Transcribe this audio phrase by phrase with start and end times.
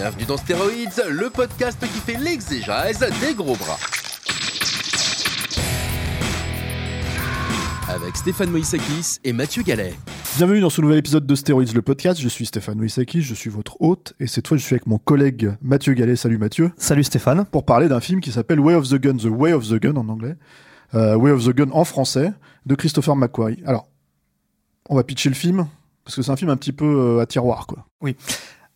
[0.00, 3.78] Bienvenue dans Stéroïdes, le podcast qui fait l'exégèse des gros bras.
[7.88, 9.92] Avec Stéphane Moïsakis et Mathieu Gallet.
[10.36, 12.20] Bienvenue dans ce nouvel épisode de Stéroïdes, le podcast.
[12.20, 14.98] Je suis Stéphane Moïsakis, je suis votre hôte, et cette fois je suis avec mon
[14.98, 16.14] collègue Mathieu Gallet.
[16.14, 16.70] Salut Mathieu.
[16.76, 17.44] Salut Stéphane.
[17.46, 19.96] Pour parler d'un film qui s'appelle Way of the Gun, The Way of the Gun
[19.96, 20.36] en anglais,
[20.94, 22.32] euh, Way of the Gun en français,
[22.66, 23.64] de Christopher McQuarrie.
[23.66, 23.88] Alors,
[24.88, 25.66] on va pitcher le film,
[26.04, 27.84] parce que c'est un film un petit peu euh, à tiroir, quoi.
[28.00, 28.16] Oui.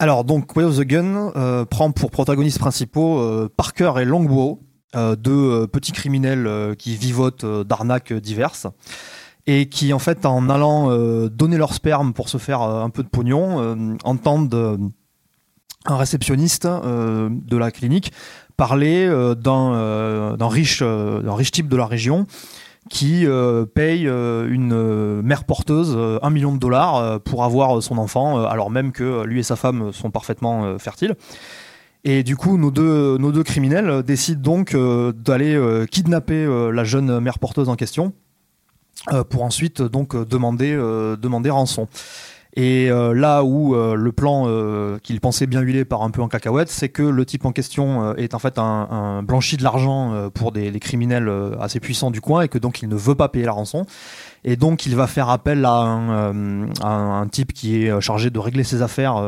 [0.03, 4.58] Alors, donc, Way of the Gun euh, prend pour protagonistes principaux euh, Parker et Longbow,
[4.97, 8.67] euh, deux petits criminels qui vivotent d'arnaques diverses
[9.47, 10.89] et qui, en fait, en allant
[11.28, 14.91] donner leur sperme pour se faire un peu de pognon, entendent
[15.84, 18.12] un réceptionniste de la clinique
[18.56, 20.83] parler d'un riche
[21.53, 22.27] type de la région
[22.91, 27.44] qui euh, paye euh, une euh, mère porteuse euh, un million de dollars euh, pour
[27.44, 31.14] avoir son enfant, alors même que lui et sa femme sont parfaitement fertiles.
[32.05, 37.39] Et du coup, nos deux, nos deux criminels décident donc d'aller kidnapper la jeune mère
[37.39, 38.12] porteuse en question
[39.30, 41.86] pour ensuite donc demander, demander rançon.
[42.55, 46.20] Et euh, là où euh, le plan euh, qu'il pensait bien huilé part un peu
[46.20, 49.56] en cacahuète, c'est que le type en question euh, est en fait un, un blanchi
[49.56, 52.83] de l'argent euh, pour des, des criminels euh, assez puissants du coin et que donc
[52.83, 53.86] il ne veut pas payer la rançon.
[54.45, 58.39] Et donc il va faire appel à un, à un, type qui est chargé de
[58.39, 59.23] régler ses affaires,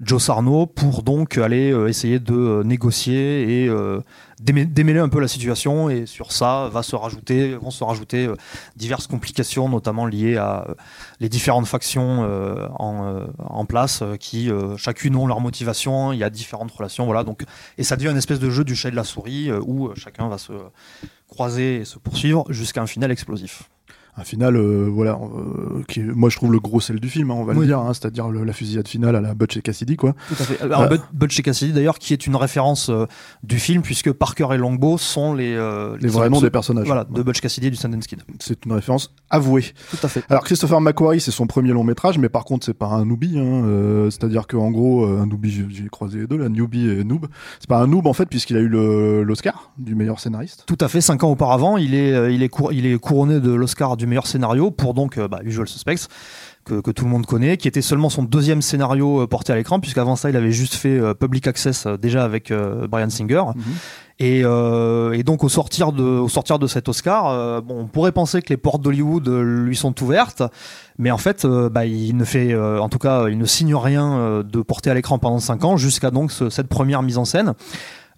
[0.00, 4.00] Joe Sarno, pour donc aller euh, essayer de euh, négocier et euh,
[4.42, 5.88] démê- démêler un peu la situation.
[5.88, 8.28] Et sur ça va se rajouter, vont se rajouter
[8.74, 10.66] diverses complications, notamment liées à
[11.20, 12.28] les différentes factions
[12.76, 16.12] en, place, qui chacune ont leur motivation.
[16.12, 17.22] Il y a différentes relations, voilà.
[17.22, 17.44] Donc
[17.78, 20.28] et ça devient une espèce de jeu du chat et de la souris où chacun
[20.28, 20.52] va se
[21.28, 23.70] croiser et se poursuivre jusqu'à un final explosif.
[24.16, 27.32] Un final, euh, voilà, euh, qui est, moi je trouve le gros sel du film,
[27.32, 29.96] hein, on va le dire, hein, c'est-à-dire la fusillade finale à la Butch et Cassidy,
[29.96, 30.14] quoi.
[30.28, 30.62] Tout à fait.
[30.62, 32.92] Alors, Euh, Butch et Cassidy, d'ailleurs, qui est une référence
[33.42, 35.54] du film, puisque Parker et Longbow sont les,
[36.00, 36.86] Les vrais noms des personnages.
[36.86, 37.16] Voilà, Ouais.
[37.18, 38.20] de Butch Cassidy et du Sundance Kid.
[38.38, 39.64] C'est une référence avouée.
[39.90, 40.22] Tout à fait.
[40.30, 43.38] Alors Christopher McQuarrie, c'est son premier long métrage, mais par contre c'est pas un newbie.
[43.38, 47.26] Hein, C'est-à-dire qu'en gros, un newbie, j'ai- croisé les deux, là, newbie et noob.
[47.58, 48.68] C'est pas un noob en fait, puisqu'il a eu
[49.24, 50.64] l'Oscar du meilleur scénariste.
[50.66, 51.00] Tout à fait.
[51.00, 54.70] Cinq ans auparavant, il est, il est, il est couronné de l'Oscar du meilleur scénario
[54.70, 56.08] pour donc euh, bah, Usual Suspects.
[56.66, 59.56] Que, que tout le monde connaît, qui était seulement son deuxième scénario euh, porté à
[59.56, 62.50] l'écran, puisqu'avant ça, il avait juste fait euh, Public Access déjà avec
[62.88, 63.42] Brian Singer.
[64.18, 67.86] Et, euh, et donc au sortir de, au sortir de cet Oscar, euh, bon, on
[67.86, 70.42] pourrait penser que les portes d'Hollywood lui sont ouvertes,
[70.96, 74.42] mais en fait, euh, bah, il ne fait, en tout cas, il ne signe rien
[74.42, 77.52] de porté à l'écran pendant cinq ans jusqu'à donc ce- cette première mise en scène.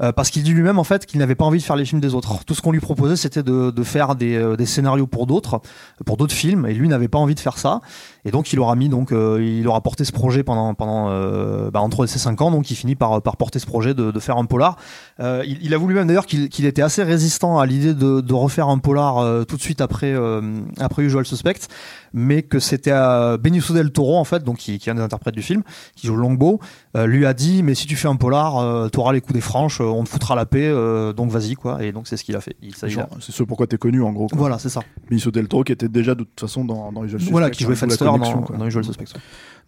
[0.02, 2.00] Euh, parce qu'il dit lui-même en fait qu'il n'avait pas envie de faire les films
[2.00, 2.44] des autres.
[2.44, 5.60] Tout ce qu'on lui proposait c'était de, de faire des, euh, des scénarios pour d'autres,
[6.04, 7.80] pour d'autres films, et lui n'avait pas envie de faire ça.
[8.26, 11.70] Et donc il aura mis donc euh, il aura porté ce projet pendant pendant euh,
[11.70, 14.20] bah, entre ces cinq ans, donc il finit par par porter ce projet de, de
[14.20, 14.76] faire un polar.
[15.20, 18.34] Euh, il, il avoue lui-même d'ailleurs qu'il qu'il était assez résistant à l'idée de, de
[18.34, 20.42] refaire un polar euh, tout de suite après euh,
[20.78, 21.69] après Usual Suspect,
[22.12, 22.92] mais que c'était
[23.41, 25.62] Benicio del Toro en fait, donc qui, qui est un des interprètes du film,
[25.94, 26.58] qui joue Longbow,
[26.97, 29.41] euh, lui a dit mais si tu fais un polar, euh, t'auras les coups des
[29.41, 31.82] franches, euh, on te foutra la paix, euh, donc vas-y quoi.
[31.84, 32.56] Et donc c'est ce qu'il a fait.
[32.76, 32.88] C'est
[33.32, 34.26] ce pourquoi t'es connu en gros.
[34.26, 34.38] quoi.
[34.38, 34.81] voilà, c'est ça.
[35.08, 37.64] Benicio del Toro qui était déjà de toute façon dans, dans Usual Voilà, Suspects, qui
[37.64, 37.76] jouait
[38.08, 38.44] hein, dans.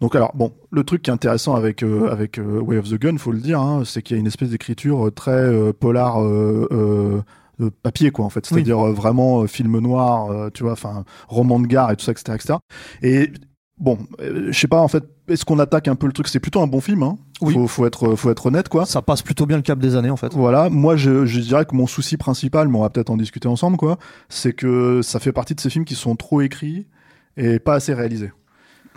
[0.01, 2.95] Donc alors bon, le truc qui est intéressant avec euh, avec euh, Way of the
[2.95, 5.73] Gun, faut le dire, hein, c'est qu'il y a une espèce d'écriture euh, très euh,
[5.73, 6.21] polar.
[7.59, 11.91] De papier quoi en fait c'est-à-dire vraiment film noir tu vois enfin roman de gare
[11.91, 12.53] et tout ça etc etc
[13.01, 13.33] et
[13.77, 16.27] bon je sais pas en fait est-ce qu'on attaque un peu le truc?
[16.27, 17.53] C'est plutôt un bon film hein Oui.
[17.53, 20.09] faut, faut être faut être honnête quoi Ça passe plutôt bien le cap des années
[20.09, 20.33] en fait.
[20.33, 23.47] voilà, moi je, je dirais que mon souci principal, mais on va peut-être en discuter
[23.47, 23.97] ensemble, quoi,
[24.27, 26.87] c'est que ça fait partie de ces films qui sont trop écrits
[27.37, 28.31] et pas assez réalisés.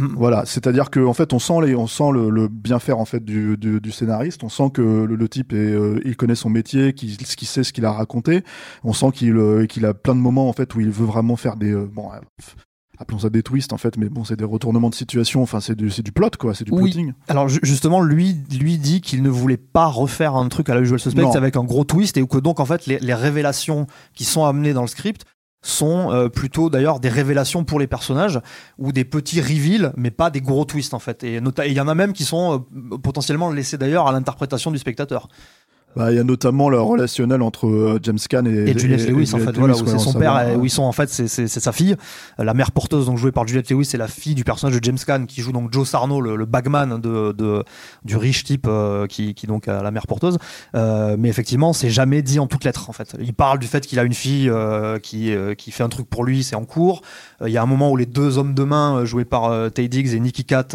[0.03, 0.15] Mm.
[0.17, 3.05] Voilà, c'est-à-dire que en fait on sent les, on sent le, le bien faire en
[3.05, 6.35] fait du, du, du scénariste, on sent que le, le type est, euh, il connaît
[6.35, 7.17] son métier, qu'il
[7.47, 8.43] sait ce qu'il a raconté,
[8.85, 11.37] on sent qu'il euh, qu'il a plein de moments en fait où il veut vraiment
[11.37, 12.09] faire des euh, bon.
[12.99, 15.43] Appelons ça des twists en fait, mais bon, c'est des retournements de situation.
[15.43, 16.93] Enfin, c'est du, du plot quoi, c'est du Oui.
[16.93, 17.13] plotting.
[17.27, 20.83] Alors ju- justement, lui, lui dit qu'il ne voulait pas refaire un truc à la
[20.83, 21.33] Usual Suspect Non.
[21.33, 24.73] avec un gros twist et que donc en fait les, les révélations qui sont amenées
[24.73, 25.25] dans le script
[25.63, 28.41] sont euh, plutôt d'ailleurs des révélations pour les personnages
[28.79, 31.23] ou des petits reveals mais pas des gros twists en fait.
[31.25, 34.79] Et il y en a même qui sont euh, potentiellement laissés d'ailleurs à l'interprétation du
[34.79, 35.29] spectateur
[35.97, 39.31] bah, il y a notamment le relationnel entre euh, James Caan et, et Juliette Lewis,
[39.35, 41.97] en fait, voilà, c'est son père, où ils sont en fait, c'est sa fille,
[42.41, 44.83] euh, la mère porteuse, donc jouée par Juliette Lewis, c'est la fille du personnage de
[44.83, 47.65] James Caan qui joue donc Joe Sarno, le, bagman de, de,
[48.05, 50.39] du riche type euh, qui, qui donc a la mère porteuse.
[50.75, 53.15] Euh, mais effectivement, c'est jamais dit en toutes lettres en fait.
[53.21, 54.51] Il parle du fait qu'il a une fille
[55.03, 57.03] qui qui fait un truc pour lui, c'est en cours.
[57.45, 60.15] Il y a un moment où les deux hommes de main joués par Tay Diggs
[60.15, 60.69] et Nicky Cat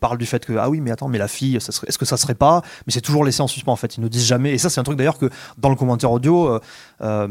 [0.00, 2.34] parlent du fait que ah oui, mais attends, mais la fille, est-ce que ça serait
[2.34, 2.62] pas?
[2.86, 3.96] Mais c'est toujours laissé en suspens en fait.
[3.96, 5.28] Ils ne disent jamais ça, c'est un truc d'ailleurs que
[5.58, 6.58] dans le commentaire audio, euh,
[7.02, 7.28] euh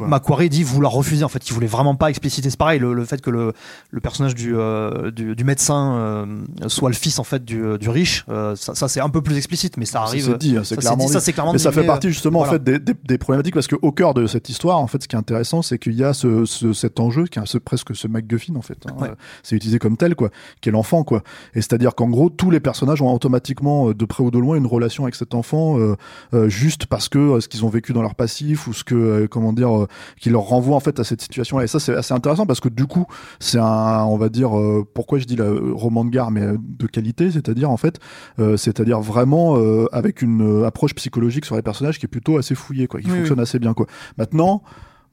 [0.00, 1.24] Macquarie dit vouloir refuser.
[1.24, 2.48] En fait, il voulait vraiment pas expliciter.
[2.50, 3.52] C'est pareil, le, fait que le,
[3.90, 6.26] le personnage du, euh, du, médecin euh,
[6.68, 9.86] soit le fils en fait du, du riche, ça, c'est un peu plus explicite, mais
[9.86, 10.24] ça arrive.
[10.24, 11.52] C'est dit, c'est clairement, Ça, clairement.
[11.52, 14.48] Mais ça fait partie justement en fait des, des, problématiques parce qu'au cœur de cette
[14.48, 17.38] histoire, en fait, ce qui est intéressant, c'est qu'il y a ce, cet enjeu qui
[17.38, 18.78] est presque ce MacGuffin en fait.
[18.86, 19.08] Hein.
[19.42, 21.22] C'est utilisé comme tel quoi, qui est l'enfant quoi.
[21.54, 24.66] Et c'est-à-dire qu'en gros, tous les personnages ont automatiquement de près ou de loin une
[24.66, 25.78] relation avec cet enfant
[26.48, 29.26] juste parce que euh, ce qu'ils ont vécu dans leur passif ou ce que euh,
[29.28, 29.88] comment dire euh,
[30.20, 32.60] qui leur renvoie en fait à cette situation là et ça c'est assez intéressant parce
[32.60, 33.06] que du coup
[33.40, 34.50] c'est un on va dire
[34.94, 37.98] pourquoi je dis le roman de gare mais de qualité c'est-à-dire en fait
[38.56, 39.56] c'est-à-dire vraiment
[39.92, 43.40] avec une approche psychologique sur les personnages qui est plutôt assez fouillée quoi qui fonctionne
[43.40, 43.86] assez bien quoi.
[44.18, 44.62] Maintenant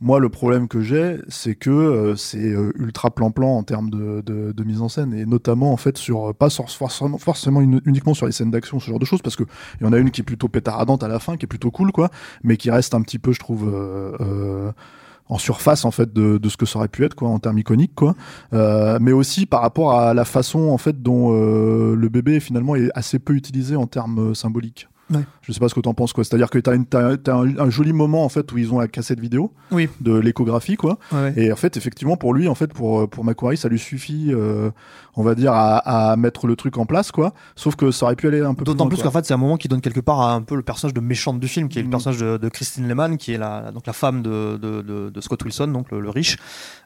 [0.04, 4.64] moi, le problème que j'ai, c'est que euh, c'est euh, ultra plan-plan en termes de,
[4.66, 8.26] mise en scène, et notamment en fait sur euh, pas sur, forcément, forcément uniquement sur
[8.26, 9.44] les scènes d'action, ce genre de choses, parce que
[9.80, 11.72] il y en a une qui est plutôt pétaradante à la fin, qui est plutôt
[11.72, 12.10] cool, quoi,
[12.44, 13.74] mais qui reste un petit peu, je trouve.
[15.30, 17.96] en surface en fait de, ce que ça aurait pu être quoi en termes iconiques
[17.96, 18.14] quoi
[18.52, 22.90] euh, mais aussi par rapport à la façon en fait dont le bébé finalement est
[22.94, 25.22] assez peu utilisé en termes symboliques Ouais.
[25.42, 26.24] Je sais pas ce que tu en penses quoi.
[26.24, 29.54] C'est-à-dire que tu as, un, joli moment en fait où ils ont la cassette vidéo
[29.72, 29.90] oui.
[30.02, 30.98] de l'échographie quoi.
[31.36, 34.72] Et en fait effectivement pour lui en fait pour pour Macquarie ça lui suffit euh,
[35.16, 37.34] on va dire à, à, mettre le truc en place quoi.
[37.56, 39.58] Sauf que ça aurait pu aller un peu D'autant plus, qu'en fait c'est un moment
[39.58, 41.82] qui donne quelque part à un peu le personnage de méchante du film qui est
[41.82, 41.92] le mm.
[41.92, 45.68] personnage de, Christine Lehman qui est la donc la femme de, de, de, Scott Wilson
[45.68, 46.38] donc le, riche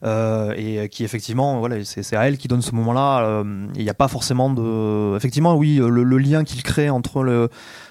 [0.03, 3.21] euh, et qui effectivement voilà c'est à elle qui donne ce moment là.
[3.23, 7.23] Euh, il n'y a pas forcément de effectivement oui le, le lien qu'il crée entre
[7.23, 7.49] le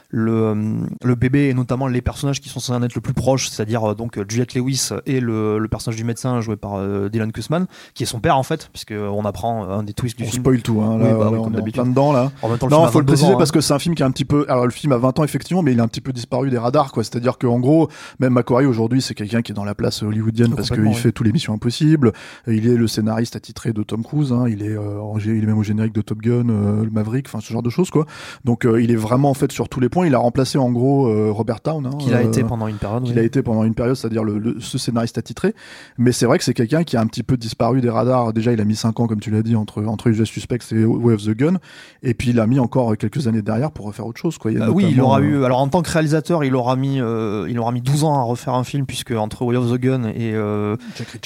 [0.09, 3.49] le, le bébé et notamment les personnages qui sont censés en être le plus proches,
[3.49, 7.33] c'est-à-dire euh, donc Juliette Lewis et le, le, personnage du médecin joué par euh, Dylan
[7.33, 10.31] Kussman, qui est son père en fait, puisque on apprend un des twists du on
[10.31, 10.43] film.
[10.43, 12.33] Spoil tout, hein, là, bah on est plein dedans là.
[12.43, 13.53] En même temps, non, faut le préciser parce hein.
[13.55, 14.45] que c'est un film qui est un petit peu.
[14.49, 16.59] Alors le film a 20 ans effectivement, mais il a un petit peu disparu des
[16.59, 17.05] radars quoi.
[17.05, 17.89] C'est-à-dire qu'en gros,
[18.19, 21.25] même Macquarie aujourd'hui, c'est quelqu'un qui est dans la place hollywoodienne parce qu'il fait tous
[21.25, 22.13] les missions impossibles.
[22.47, 24.33] Il est le scénariste attitré de Tom Cruise.
[24.33, 24.45] Hein.
[24.49, 27.53] Il est euh, il est même au générique de Top Gun, le Maverick, enfin ce
[27.53, 28.07] genre de choses quoi.
[28.45, 30.07] Donc il est vraiment en fait sur tous les points.
[30.07, 31.87] Il a remplacé en gros euh, Robert Town.
[31.87, 33.05] Hein, qu'il a été euh, pendant une période.
[33.05, 35.55] Qu'il a été pendant une période, c'est-à-dire le, ce scénariste attitré.
[35.99, 38.33] Mais c'est vrai que c'est quelqu'un qui a un petit peu disparu des radars.
[38.33, 40.85] Déjà, il a mis 5 ans, comme tu l'as dit, entre, entre Usual Suspects et
[40.85, 41.59] Way of the Gun.
[42.03, 44.39] Et puis, il a mis encore quelques années derrière pour refaire autre chose.
[44.39, 44.53] Quoi.
[44.53, 45.45] Il oui, il aura eu.
[45.45, 48.23] Alors, en tant que réalisateur, il aura mis, euh, il aura mis 12 ans à
[48.23, 50.35] refaire un film, puisque entre Way of the Gun et.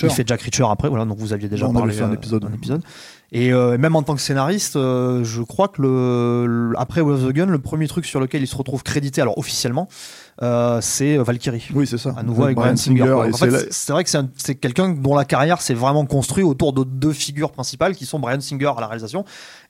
[0.02, 0.88] Il fait Jack Reacher après.
[0.88, 2.00] Voilà, donc vous aviez déjà parlé.
[2.00, 2.44] un épisode.
[2.44, 2.82] Un épisode.
[3.32, 7.28] Et euh, même en tant que scénariste, euh, je crois que le, après Way of
[7.28, 10.29] the Gun, le premier truc sur lequel il se retrouve crédité, alors officiellement, euh,
[10.80, 11.68] c'est Valkyrie.
[11.74, 12.14] Oui, c'est ça.
[12.16, 13.12] À nouveau avec Brian Singer.
[13.12, 16.84] En fait, c'est vrai que c'est quelqu'un dont la carrière s'est vraiment construite autour de
[16.84, 19.24] deux figures principales qui sont Brian Singer à la réalisation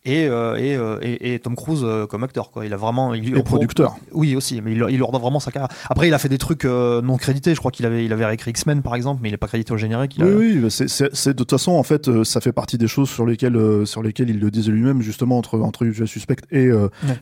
[0.04, 2.50] et, euh, et, euh, et, et, Tom Cruise euh, comme acteur.
[2.50, 2.64] Quoi.
[2.64, 3.12] Il a vraiment.
[3.12, 3.97] Il, et producteur.
[4.12, 5.68] Oui, aussi, mais il, il leur donne vraiment sa carrière.
[5.90, 7.54] Après, il a fait des trucs non crédités.
[7.54, 9.73] Je crois qu'il avait, il avait réécrit X-Men par exemple, mais il n'est pas crédité
[9.73, 10.16] au générique.
[10.18, 13.26] oui, oui, bah, c'est de toute façon, en fait, ça fait partie des choses sur
[13.26, 16.71] lesquelles, sur lesquelles il le disait lui-même, justement, entre, entre Usual Suspect et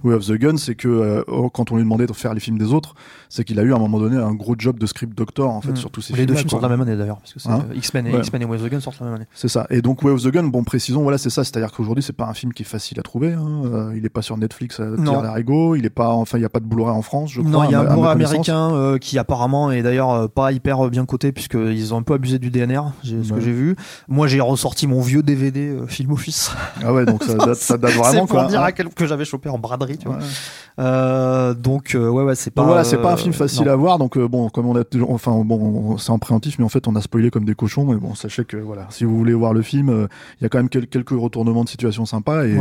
[0.04, 2.58] Way of the Gun, c'est que oh, quand on lui demandait de faire les films
[2.58, 2.94] des autres,
[3.38, 5.60] c'est qu'il a eu à un moment donné un gros job de script doctor, en
[5.60, 5.76] fait, mm.
[5.76, 6.18] sur tous ces films.
[6.18, 8.44] Les deux films sortent la même année d'ailleurs, parce que hein X-Men et, X-Men et
[8.44, 9.26] Way of the Gun sortent la même année.
[9.32, 9.68] C'est ça.
[9.70, 11.44] Et donc, Way of the Gun, bon, précisons, voilà, c'est ça.
[11.44, 13.32] C'est-à-dire qu'aujourd'hui, c'est pas un film qui est facile à trouver.
[13.34, 13.62] Hein.
[13.66, 15.44] Euh, il est pas sur Netflix à tirer
[15.76, 17.52] Il est pas, enfin, il y a pas de Blu-ray en France, je crois.
[17.52, 20.90] Non, il y a un Blu-ray américain euh, qui apparemment est d'ailleurs euh, pas hyper
[20.90, 23.76] bien coté puisqu'ils ont un peu abusé du DNR, ce que j'ai vu.
[24.08, 26.50] Moi, j'ai ressorti mon vieux DVD Film Office.
[26.84, 29.48] Ah ouais, donc ça date, ça date vraiment pour dire à quel que j'avais chopé
[29.48, 31.54] en braderie, tu vois.
[31.54, 32.62] donc ouais, ouais, c'est pas.
[32.62, 33.98] voilà, c'est pas un film facile à voir.
[33.98, 37.00] Donc bon, comme on a, enfin bon, c'est en préventif, mais en fait, on a
[37.00, 37.84] spoilé comme des cochons.
[37.84, 40.08] Mais bon, sachez que voilà, si vous voulez voir le film,
[40.40, 42.56] il y a quand même quelques retournements de situation sympas et,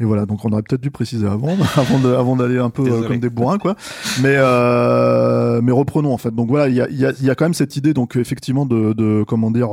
[0.00, 3.18] et voilà, donc on aurait peut-être dû préciser avant, avant, d'aller un peu euh, comme
[3.18, 3.76] des bourrins, quoi.
[4.22, 6.34] Mais, euh, mais reprenons en fait.
[6.34, 8.66] Donc voilà, il y a, y, a, y a, quand même cette idée, donc effectivement,
[8.66, 9.70] de, de comment dire.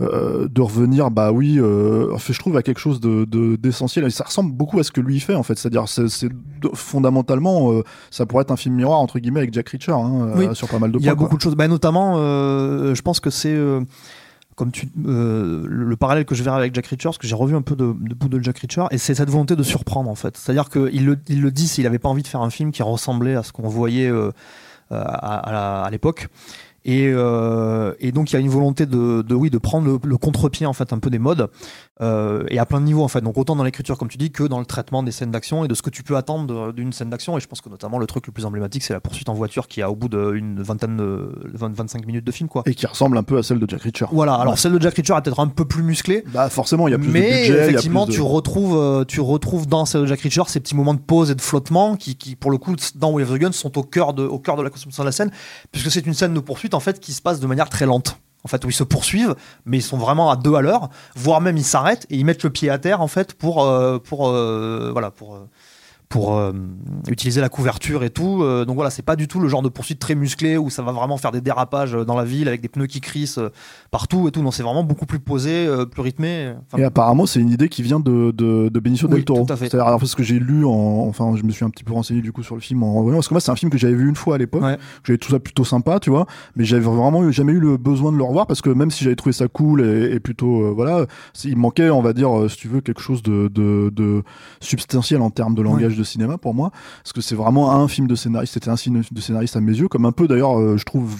[0.00, 3.24] Euh, de revenir, bah oui, euh, je trouve à quelque chose de
[3.54, 4.10] d'essentiel.
[4.10, 5.56] ça ressemble beaucoup à ce que lui fait en fait.
[5.56, 6.28] C'est-à-dire, c'est
[6.74, 10.66] fondamentalement, euh, ça pourrait être un film miroir entre guillemets avec Jack Reacher hein, sur
[10.66, 11.04] pas mal de points.
[11.04, 11.54] Il y a beaucoup de choses.
[11.54, 13.56] Bah, notamment, je pense que c'est
[14.56, 17.62] comme tu, le, parallèle que je verrai avec Jack Reacher, parce que j'ai revu un
[17.62, 20.36] peu de, de bout de Jack Reacher, et c'est cette volonté de surprendre en fait.
[20.36, 22.82] C'est-à-dire qu'il le, il le dit s'il avait pas envie de faire un film qui
[22.82, 24.12] ressemblait à ce qu'on voyait
[24.90, 26.28] à, à l'époque.
[26.84, 29.98] Et, euh, et, donc il y a une volonté de, de oui de prendre le,
[30.04, 31.48] le contre-pied en fait un peu des modes
[32.00, 33.20] euh, et à plein de niveaux en fait.
[33.20, 35.68] Donc autant dans l'écriture comme tu dis que dans le traitement des scènes d'action et
[35.68, 37.36] de ce que tu peux attendre d'une scène d'action.
[37.36, 39.68] Et je pense que notamment le truc le plus emblématique c'est la poursuite en voiture
[39.68, 42.62] qui a au bout d'une vingtaine de 20, 25 minutes de film quoi.
[42.66, 44.06] Et qui ressemble un peu à celle de Jack Reacher.
[44.10, 44.34] Voilà.
[44.34, 46.24] Alors celle de Jack Reacher est peut-être un peu plus musclée.
[46.32, 47.64] Bah forcément il y a plus mais de budget.
[47.70, 50.60] effectivement y a plus tu retrouves euh, tu retrouves dans celle de Jack Reacher ces
[50.60, 53.30] petits moments de pause et de flottement qui, qui pour le coup dans Way of
[53.30, 55.30] the Gun sont au cœur de au cœur de la construction de la scène
[55.70, 58.18] puisque c'est une scène de poursuite en fait qui se passe de très lente.
[58.44, 59.34] En fait, où ils se poursuivent,
[59.64, 62.44] mais ils sont vraiment à deux à l'heure, voire même ils s'arrêtent et ils mettent
[62.44, 65.48] le pied à terre en fait pour euh, pour euh, voilà pour euh,
[66.14, 66.52] pour euh,
[67.08, 68.44] utiliser la couverture et tout.
[68.44, 70.80] Euh, donc voilà, c'est pas du tout le genre de poursuite très musclé où ça
[70.80, 73.50] va vraiment faire des dérapages dans la ville avec des pneus qui crissent euh,
[73.90, 74.40] partout et tout.
[74.40, 76.52] Non, c'est vraiment beaucoup plus posé, plus rythmé.
[76.78, 79.44] et apparemment, c'est une idée qui vient de, de, de Benicio del Toro.
[79.56, 80.70] C'est alors parce que j'ai lu, en,
[81.08, 83.16] enfin, je me suis un petit peu renseigné du coup sur le film en revoyant
[83.16, 84.62] parce que moi, c'est un film que j'avais vu une fois à l'époque.
[85.02, 88.18] J'avais tout ça plutôt sympa, tu vois, mais j'avais vraiment jamais eu le besoin de
[88.18, 91.06] le revoir parce que même si j'avais trouvé ça cool et, plutôt, voilà,
[91.42, 94.22] il manquait, on va dire, si tu veux, quelque chose de, de, de
[94.60, 96.70] substantiel en termes de langage de cinéma pour moi
[97.02, 99.72] parce que c'est vraiment un film de scénariste c'était un film de scénariste à mes
[99.72, 101.14] yeux comme un peu d'ailleurs euh, je trouve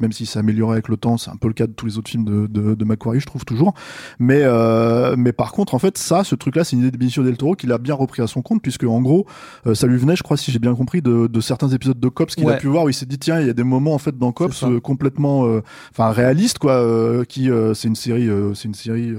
[0.00, 1.98] même si s'est amélioré avec le temps c'est un peu le cas de tous les
[1.98, 3.74] autres films de, de, de Macquarie je trouve toujours.
[4.18, 6.96] Mais euh, mais par contre en fait ça ce truc là c'est une idée de
[6.96, 9.26] Benicio del Toro qu'il a bien repris à son compte puisque en gros
[9.66, 12.08] euh, ça lui venait je crois si j'ai bien compris de, de certains épisodes de
[12.08, 13.94] Cops qu'il a pu voir où il s'est dit tiens il y a des moments
[13.94, 15.46] en fait dans Cops complètement
[15.90, 19.12] enfin réalistes quoi qui c'est une série c'est une série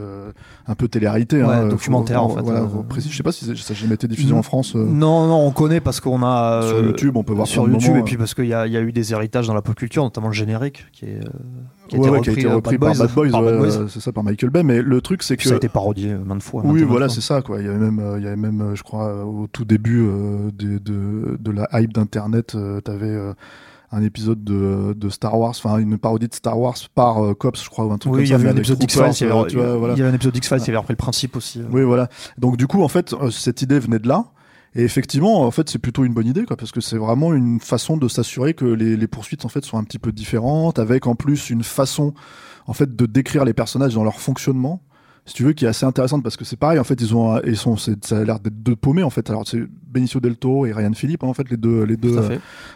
[0.67, 3.95] un peu télé-réalité hein, documentaire en fait voilà, je sais pas si ça j'ai jamais
[3.95, 7.23] été diffusé en France non non on connaît parce qu'on a sur euh, YouTube, on
[7.23, 9.53] peut voir sur YouTube, et puis parce qu'il y, y, a eu des héritages dans
[9.53, 11.19] la pop culture, notamment le générique qui est.
[11.19, 11.29] Euh,
[11.89, 15.21] qui, a été repris, par, Bad Boys, c'est ça par Michael Bay mais le truc
[15.21, 17.69] c'est que ça a été parodié maintes fois oui voilà c'est ça quoi il y
[17.69, 21.67] avait même il y avait même je crois au tout début de, de, de la
[21.73, 23.15] hype d'internet t'avais
[23.91, 27.69] un épisode de, de, Star Wars, enfin une parodie de Star Wars par Cops, je
[27.69, 30.03] crois, ou un truc oui, comme il y avait un épisode d'X-Files, il, y avait
[30.03, 31.61] un épisode d'X-Files qui avait repris le principe aussi.
[31.71, 32.09] Oui, voilà.
[32.39, 34.25] Donc du coup, en fait, cette idée venait de là.
[34.75, 37.59] Et effectivement, en fait, c'est plutôt une bonne idée, quoi, parce que c'est vraiment une
[37.59, 41.05] façon de s'assurer que les, les, poursuites, en fait, sont un petit peu différentes, avec
[41.05, 42.13] en plus une façon,
[42.65, 44.81] en fait, de décrire les personnages dans leur fonctionnement.
[45.25, 47.39] Si tu veux, qui est assez intéressante parce que c'est pareil, en fait, ils ont,
[47.45, 49.29] ils sont, ça a l'air d'être deux paumés, en fait.
[49.29, 52.19] Alors, c'est Benicio del Toro et Ryan Philippe, hein, en fait, les deux, les deux,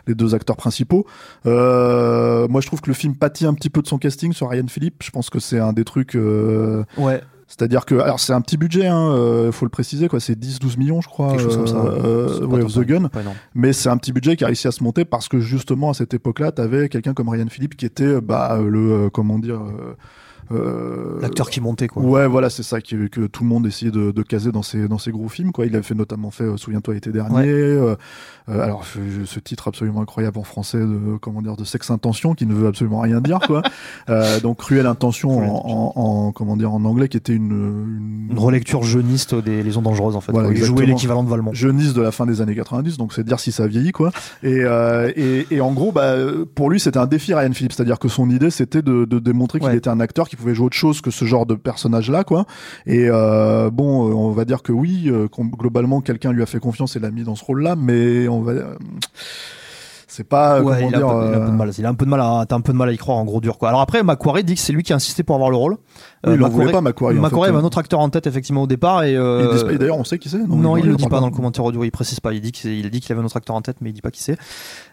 [0.06, 1.06] les deux acteurs principaux.
[1.46, 4.50] Euh, moi, je trouve que le film pâtit un petit peu de son casting sur
[4.50, 5.04] Ryan Philippe.
[5.04, 6.16] Je pense que c'est un des trucs.
[6.16, 7.22] Euh, ouais.
[7.48, 10.78] C'est-à-dire que, alors c'est un petit budget, hein, euh, faut le préciser, quoi, c'est 10-12
[10.78, 11.78] millions, je crois, Quelque chose comme ça.
[11.78, 13.10] Euh, of the Gun.
[13.56, 15.94] mais c'est un petit budget qui a réussi à se monter parce que justement à
[15.94, 19.62] cette époque-là, t'avais quelqu'un comme Ryan Philippe qui était, bah, le, euh, comment dire,
[20.52, 22.04] euh, L'acteur qui montait, quoi.
[22.04, 24.88] Ouais, voilà, c'est ça que, que, tout le monde essayait de, de, caser dans ses,
[24.88, 25.66] dans ses gros films, quoi.
[25.66, 27.48] Il avait fait notamment fait euh, Souviens-toi l'été dernier.
[27.48, 27.96] Euh,
[28.50, 32.46] euh, alors, ce titre absolument incroyable en français de, comment dire, de sexe intention, qui
[32.46, 33.62] ne veut absolument rien dire, quoi.
[34.42, 38.28] donc, Cruelle intention en, en, comment dire, en anglais, qui était une, une...
[38.32, 40.32] une relecture jeuniste des Liaisons dangereuses, en fait.
[40.32, 41.54] Voilà, il jouait l'équivalent de Valmont.
[41.54, 44.12] Jeuniste de la fin des années 90, donc c'est dire si ça vieillit, quoi.
[44.44, 44.64] Et,
[45.16, 46.16] et, et, en gros, bah,
[46.56, 47.74] pour lui, c'était un défi, Ryan Phillips.
[47.74, 50.68] C'est-à-dire que son idée, c'était de, de démontrer qu'il était un acteur qui pouvait jouer
[50.68, 52.46] autre chose que ce genre de personnage là quoi.
[52.86, 56.60] Et euh, bon euh, on va dire que oui euh, globalement quelqu'un lui a fait
[56.60, 58.54] confiance et l'a mis dans ce rôle là mais on va
[60.10, 61.86] c'est pas ouais, comment il, a un peu, il, a un peu, de mal il
[61.86, 63.42] a un peu de mal à un peu de mal à y croire en gros
[63.42, 63.68] dur quoi.
[63.68, 65.78] Alors après Macquarie dit que c'est lui qui a insisté pour avoir le rôle.
[66.26, 69.04] Oui, il Macquarie, pas Macquarie Macquarie avait un autre acteur en tête effectivement au départ
[69.04, 69.78] et euh...
[69.78, 71.66] d'ailleurs on sait qui c'est non, non, il, il le dit pas dans le commentaire
[71.66, 73.78] audio il précise pas il dit qu'il dit qu'il avait un autre acteur en tête
[73.82, 74.38] mais il dit pas qui c'est.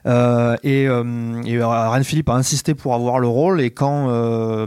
[0.07, 4.67] Euh, et, euh, et Ryan Philippe a insisté pour avoir le rôle et quand euh,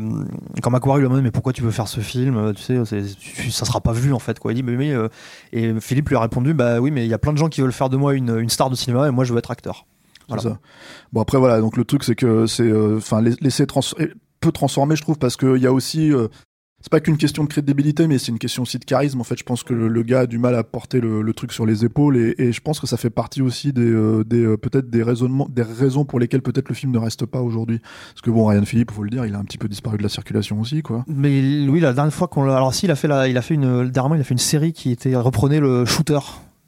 [0.63, 2.81] quand Macquarie lui a demandé mais pourquoi tu veux faire ce film tu sais
[3.49, 4.53] ça sera pas vu en fait quoi.
[4.53, 5.09] Il dit mais, mais euh,
[5.51, 7.59] et Philippe lui a répondu bah oui mais il y a plein de gens qui
[7.59, 9.85] veulent faire de moi une, une star de cinéma et moi je veux être acteur
[10.27, 10.43] voilà.
[10.43, 10.59] Ça.
[11.13, 13.81] Bon après voilà donc le truc c'est que c'est euh, enfin laisser trans
[14.39, 16.27] peu transformer je trouve parce qu'il y a aussi euh,
[16.79, 19.19] c'est pas qu'une question de crédibilité, mais c'est une question aussi de charisme.
[19.19, 21.33] En fait, je pense que le, le gars a du mal à porter le, le
[21.33, 24.23] truc sur les épaules, et, et, je pense que ça fait partie aussi des, euh,
[24.23, 27.41] des euh, peut-être des raisonnements, des raisons pour lesquelles peut-être le film ne reste pas
[27.41, 27.79] aujourd'hui.
[27.79, 30.03] Parce que bon, Ryan Philippe, faut le dire, il a un petit peu disparu de
[30.03, 31.03] la circulation aussi, quoi.
[31.07, 32.55] Mais oui, la dernière fois qu'on, l'a...
[32.55, 34.37] alors si, il a fait la, il a fait une, dernièrement, il a fait une
[34.37, 36.19] série qui était reprenait le shooter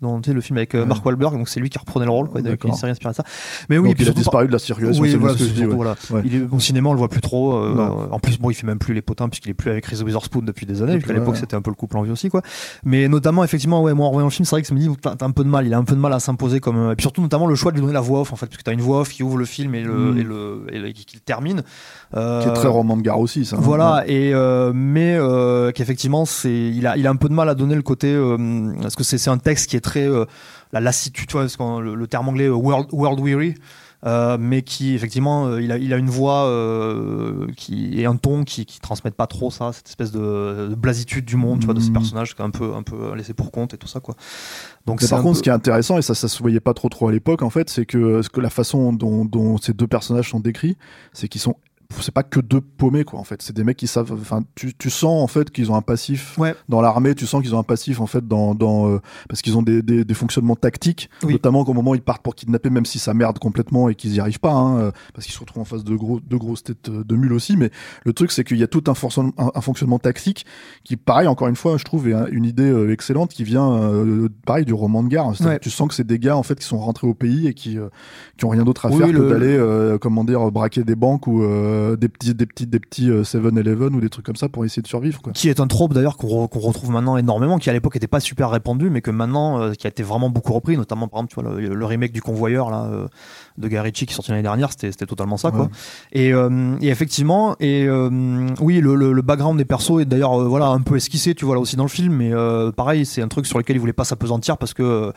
[0.02, 0.86] dont tu sais, le film avec euh.
[0.86, 2.76] Mark Wahlberg, donc c'est lui qui reprenait le rôle, quoi, qui D'accord.
[2.76, 3.24] s'est inspiré de ça.
[3.70, 5.02] Mais oui, Donc, puis il a surtout, disparu de la circulation.
[5.04, 5.84] oui, c'est voilà, ce que je c'est dis, surtout, ouais.
[5.84, 5.96] voilà.
[6.12, 6.22] Ouais.
[6.26, 7.54] Il est au cinéma, on le voit plus trop.
[7.56, 10.04] euh, en plus, bon, il fait même plus les potins puisqu'il est plus avec Reese
[10.04, 10.94] Witherspoon depuis des années.
[10.94, 11.40] Et Puisqu'à puis, l'époque, ouais.
[11.40, 12.42] c'était un peu le couple en vie aussi, quoi.
[12.84, 14.90] Mais notamment, effectivement, ouais, moi, en voyant le film, c'est vrai que ça me dit,
[15.02, 15.68] t'as un peu de mal.
[15.68, 16.78] Il a un peu de mal à s'imposer comme.
[16.78, 18.46] euh, Et puis surtout, notamment, le choix de lui donner la voix off, en fait,
[18.48, 20.18] parce que t'as une voix off qui ouvre le film et le, Mm.
[20.18, 21.62] et le, et le- qui qui le termine.
[22.16, 23.56] Euh, Qui est très roman de gare aussi, ça.
[23.56, 23.60] hein.
[23.62, 27.50] voilà, et euh, mais euh, qu'effectivement, c'est il a il a un peu de mal
[27.50, 30.26] à donner le côté euh, parce que c'est c'est un texte qui est très euh,
[30.72, 31.48] la lassitude, tu vois,
[31.82, 33.54] le, le terme anglais euh, world world weary.
[34.06, 38.16] euh, mais qui effectivement euh, il a il a une voix euh, qui et un
[38.16, 41.66] ton qui qui transmettent pas trop ça cette espèce de, de blasitude du monde tu
[41.66, 41.94] vois de ces Mhm.
[42.00, 44.16] personnages qui est un peu un peu laissé pour compte et tout ça quoi
[44.86, 46.90] donc par contre, peu- ce qui est intéressant, et ça, ça se voyait pas trop
[46.90, 50.30] trop à l'époque, en fait, c'est que, que la façon dont, dont ces deux personnages
[50.30, 50.78] sont décrits,
[51.14, 51.56] c'est qu'ils sont
[52.02, 54.74] c'est pas que deux paumés quoi en fait c'est des mecs qui savent enfin tu,
[54.78, 56.56] tu sens en fait qu'ils ont un passif Ouais.
[56.70, 59.58] dans l'armée tu sens qu'ils ont un passif en fait dans, dans euh, parce qu'ils
[59.58, 61.34] ont des, des, des fonctionnements tactiques Oui.
[61.34, 64.14] notamment qu'au moment où ils partent pour kidnapper même si ça merde complètement et qu'ils
[64.16, 66.64] y arrivent pas hein, euh, parce qu'ils se retrouvent en face de gros de grosses
[66.64, 67.72] têtes euh, de mules aussi mais
[68.06, 70.46] le truc c'est qu'il y a tout un, fonctionnement- un, un fonctionnement tactique
[70.84, 73.74] qui pareil encore une fois je trouve est un- une idée euh, excellente qui vient
[73.74, 75.60] euh, pareil du roman de guerre C'est-à-dire Ouais.
[75.60, 77.78] tu sens que c'est des gars en fait qui sont rentrés au pays et qui
[77.80, 77.90] euh,
[78.38, 80.96] qui ont rien d'autre à Oui, faire le- que d'aller euh, comment dire braquer des
[80.96, 81.42] banques ou
[81.80, 84.66] euh, des petits des petits des petits euh, 7-Eleven ou des trucs comme ça pour
[84.66, 85.34] essayer de survivre quoi.
[85.34, 88.08] qui est un trope d'ailleurs qu'on re- qu'on retrouve maintenant énormément, qui à l'époque était
[88.08, 91.20] pas super répandu, mais que maintenant euh, qui a été vraiment beaucoup repris, notamment par
[91.22, 93.08] exemple tu vois, le, le remake du Convoyeur là euh,
[93.60, 95.70] de Guy Ritchie qui est sorti l'année dernière, c'était totalement ça quoi.
[96.14, 100.40] Et, euh, et effectivement, et euh, oui le, le, le background des persos est d'ailleurs
[100.42, 102.32] euh, voilà un peu esquissé, tu vois là aussi dans le film, mais
[102.76, 105.12] pareil c'est un truc sur lequel il voulait pas s'apesantir parce que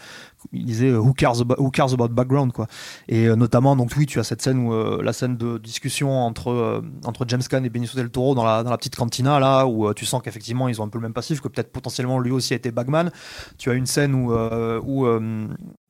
[0.53, 2.67] il disait who cares about, who cares about background quoi.
[3.09, 7.25] Et notamment donc oui tu as cette scène où la scène de discussion entre entre
[7.29, 10.05] James Caan et Benicio del Toro dans la dans la petite cantina là où tu
[10.05, 12.57] sens qu'effectivement ils ont un peu le même passif que peut-être potentiellement lui aussi a
[12.57, 13.11] été bagman.
[13.57, 15.07] Tu as une scène où où,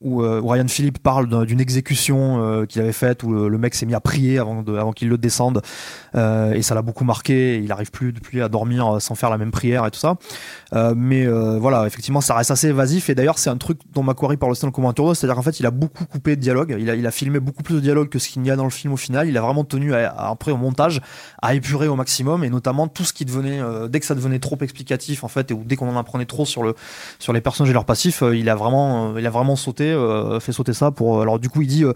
[0.03, 3.59] où, euh, où Ryan Philippe parle d'un- d'une exécution euh, qu'il avait faite où le,
[3.59, 5.63] mec s'est mis à prier avant qu'il le descende
[6.15, 7.59] euh, et ça l'a beaucoup marqué.
[7.63, 10.17] Il arrive plus depuis à dormir sans faire la même prière et tout ça.
[10.95, 13.11] Mais voilà, effectivement, ça reste assez évasif.
[13.11, 15.61] Et d'ailleurs, c'est un truc dont Macquarie parle aussi dans le commentaire, c'est-à-dire qu'en fait,
[15.61, 16.77] il a beaucoup coupé de dialogue.
[16.79, 18.65] Il a, il a filmé beaucoup plus de dialogue que ce qu'il y a dans
[18.65, 19.29] le film au final.
[19.29, 21.01] Il a vraiment tenu, à, après au montage,
[21.41, 22.45] à épurer au maximum.
[22.45, 25.55] Et notamment tout ce qui devenait, dès que ça devenait trop explicatif, en fait, et
[25.55, 26.75] ou dès qu'on en apprenait trop sur le
[27.19, 30.53] sur les personnages et leurs passifs, il a vraiment, il a vraiment sauté, euh, fait
[30.53, 31.21] sauter ça pour.
[31.23, 31.85] alors du coup, il dit.
[31.85, 31.93] euh,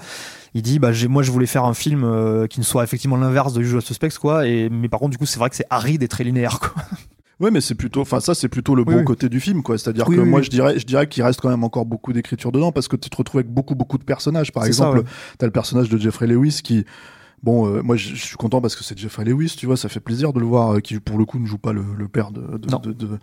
[0.55, 3.53] il dit bah moi je voulais faire un film euh, qui ne soit effectivement l'inverse
[3.53, 6.03] de Usual Suspects quoi et mais par contre du coup c'est vrai que c'est aride
[6.03, 6.73] et très linéaire quoi
[7.41, 9.05] Ouais, mais c'est plutôt, enfin ça c'est plutôt le Oui, bon oui.
[9.05, 9.77] côté du film, quoi.
[9.77, 12.51] C'est-à-dire Oui, que moi je dirais, je dirais qu'il reste quand même encore beaucoup d'écriture
[12.51, 14.51] dedans parce que tu te retrouves avec beaucoup beaucoup de personnages.
[14.53, 15.05] Par exemple, ouais.
[15.37, 16.87] t'as le personnage de Jeffrey Lewis qui,
[17.43, 20.01] bon, euh, moi je suis content parce que c'est Jeffrey Lewis, tu vois, ça fait
[20.01, 22.31] plaisir de le voir, euh, qui pour le coup ne joue pas le, le père
[22.31, 22.79] de de, Non.
[22.79, 23.19] de, de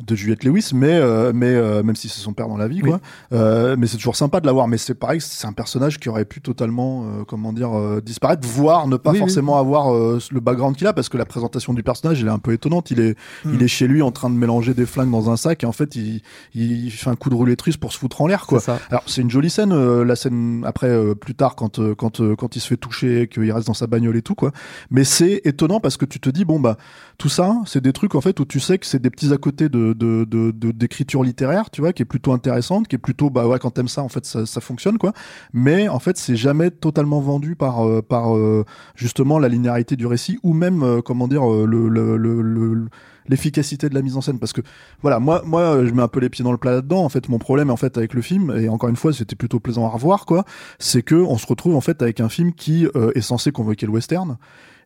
[0.00, 2.80] de Juliette Lewis, mais euh, mais euh, même si c'est son père dans la vie,
[2.80, 3.00] quoi.
[3.32, 4.68] Euh, mais c'est toujours sympa de l'avoir.
[4.68, 8.46] Mais c'est pareil, c'est un personnage qui aurait pu totalement, euh, comment dire, euh, disparaître,
[8.46, 9.20] voire ne pas Oui, oui.
[9.20, 12.30] forcément avoir euh, le background qu'il a, parce que la présentation du personnage, elle est
[12.30, 12.90] un peu étonnante.
[12.90, 13.54] Il est Mm.
[13.54, 15.72] il est chez lui en train de mélanger des flingues dans un sac et en
[15.72, 16.22] fait il,
[16.54, 18.60] il fait un coup de roulette russe pour se foutre en l'air quoi.
[18.60, 18.78] Ça.
[18.90, 22.56] Alors c'est une jolie scène, euh, la scène après euh, plus tard quand quand quand
[22.56, 24.52] il se fait toucher, qu'il reste dans sa bagnole et tout quoi.
[24.90, 26.76] Mais c'est étonnant parce que tu te dis bon bah
[27.18, 29.36] tout ça c'est des trucs en fait où tu sais que c'est des petits à
[29.38, 30.24] côté de de
[30.72, 33.88] d'écriture littéraire tu vois qui est plutôt intéressante, qui est plutôt bah ouais quand t'aimes
[33.88, 35.12] ça en fait ça, fonctionne quoi.
[35.52, 40.06] Mais en fait c'est jamais totalement vendu par euh, par euh, justement la linéarité du
[40.06, 42.88] récit ou même euh, comment dire le le, le, le-
[43.28, 44.62] l'efficacité de la mise en scène parce que
[45.02, 47.28] voilà moi moi je mets un peu les pieds dans le plat là-dedans en fait
[47.28, 49.90] mon problème en fait avec le film et encore une fois c'était plutôt plaisant à
[49.90, 50.44] revoir quoi
[50.78, 53.92] c'est que on se retrouve en fait avec un film qui est censé convoquer le
[53.92, 54.38] western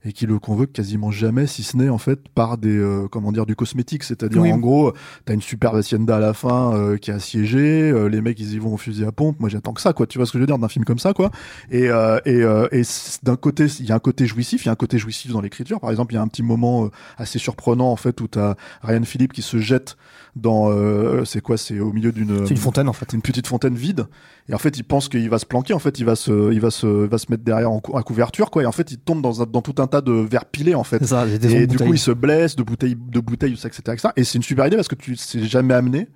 [0.04, 3.30] et qui le convoque quasiment jamais si ce n'est en fait par des euh, comment
[3.32, 4.02] dire du cosmétique.
[4.02, 4.52] C'est-à-dire Oui.
[4.52, 4.92] en gros
[5.24, 8.54] t'as une superbe hacienda à la fin euh, qui est assiégée euh, les mecs ils
[8.54, 9.38] y vont au fusil à pompe.
[9.40, 10.06] Moi j'attends que ça quoi.
[10.06, 11.30] Tu vois ce que je veux dire d'un film comme ça quoi.
[11.70, 12.82] Et euh, et, euh, et
[13.22, 15.40] d'un côté il y a un côté jouissif il y a un côté jouissif dans
[15.40, 15.78] l'écriture.
[15.80, 18.54] Par exemple il y a un petit moment euh, assez surprenant en fait où t'as
[18.82, 19.96] Ryan Philippe qui se jette
[20.34, 23.12] dans euh, c'est quoi c'est au milieu d'une une fontaine en fait.
[23.12, 24.06] une petite fontaine vide.
[24.48, 26.60] Et en fait il pense qu'il va se planquer en fait il va se il
[26.60, 28.62] va se il va se mettre derrière en cou- à couverture quoi.
[28.62, 30.84] Et en fait il tombe dans un, dans tout un tas de verres pilés en
[30.84, 31.04] fait.
[31.04, 34.36] Ça et du coup il se blesse de bouteilles de bouteilles etc etc et c'est
[34.36, 36.08] une super idée parce que tu c'est jamais amené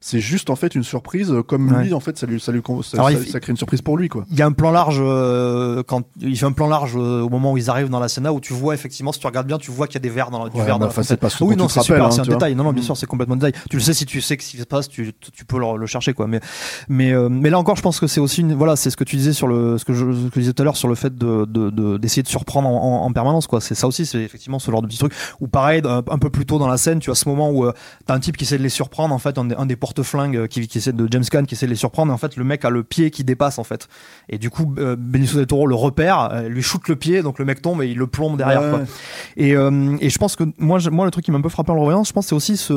[0.00, 1.84] c'est juste en fait une surprise euh, comme Ouais.
[1.84, 3.96] lui en fait ça lui ça lui ça, ça- il- ça crée une surprise pour
[3.96, 6.94] lui quoi il y a un plan large euh, quand il fait un plan large
[6.96, 9.26] euh, au moment où ils arrivent dans la scène où tu vois effectivement si tu
[9.26, 10.80] regardes bien tu vois qu'il y a des verres dans la, du Ouais, verre mais
[10.80, 12.34] dans la enfin, c'est pas ce oui non c'est super hein, c'est un vois.
[12.34, 12.86] détail non non bien Mm.
[12.86, 15.12] sûr c'est complètement détail tu le sais si tu sais ce qui se passe tu,
[15.32, 16.40] tu- peux le, le chercher quoi mais
[16.88, 19.04] mais euh, mais là encore je pense que c'est aussi une voilà c'est ce que
[19.04, 20.88] tu disais sur le ce que je, ce que je disais tout à l'heure sur
[20.88, 23.86] le fait de de- de- d'essayer de, surprendre en, en- en permanence quoi c'est ça
[23.86, 26.58] aussi c'est effectivement ce genre de petit truc ou pareil un, un peu plus tôt
[26.58, 27.72] dans la scène tu as ce moment où euh,
[28.06, 30.78] t'as un type qui essaie de les surprendre en fait un des porte-flingue qui, qui
[30.78, 32.70] essaie de James Caan qui essaie de les surprendre et en fait le mec a
[32.70, 33.86] le pied qui dépasse en fait.
[34.28, 37.38] Et du coup euh, Benicio del Toro le repère euh, lui shoot le pied donc
[37.38, 38.70] le mec tombe et il le plombe derrière Ouais.
[38.70, 38.80] quoi.
[39.36, 41.70] et, euh, et je pense que moi moi le truc qui m'a un peu frappé
[41.70, 42.72] en le revoyant je pense c'est aussi ce,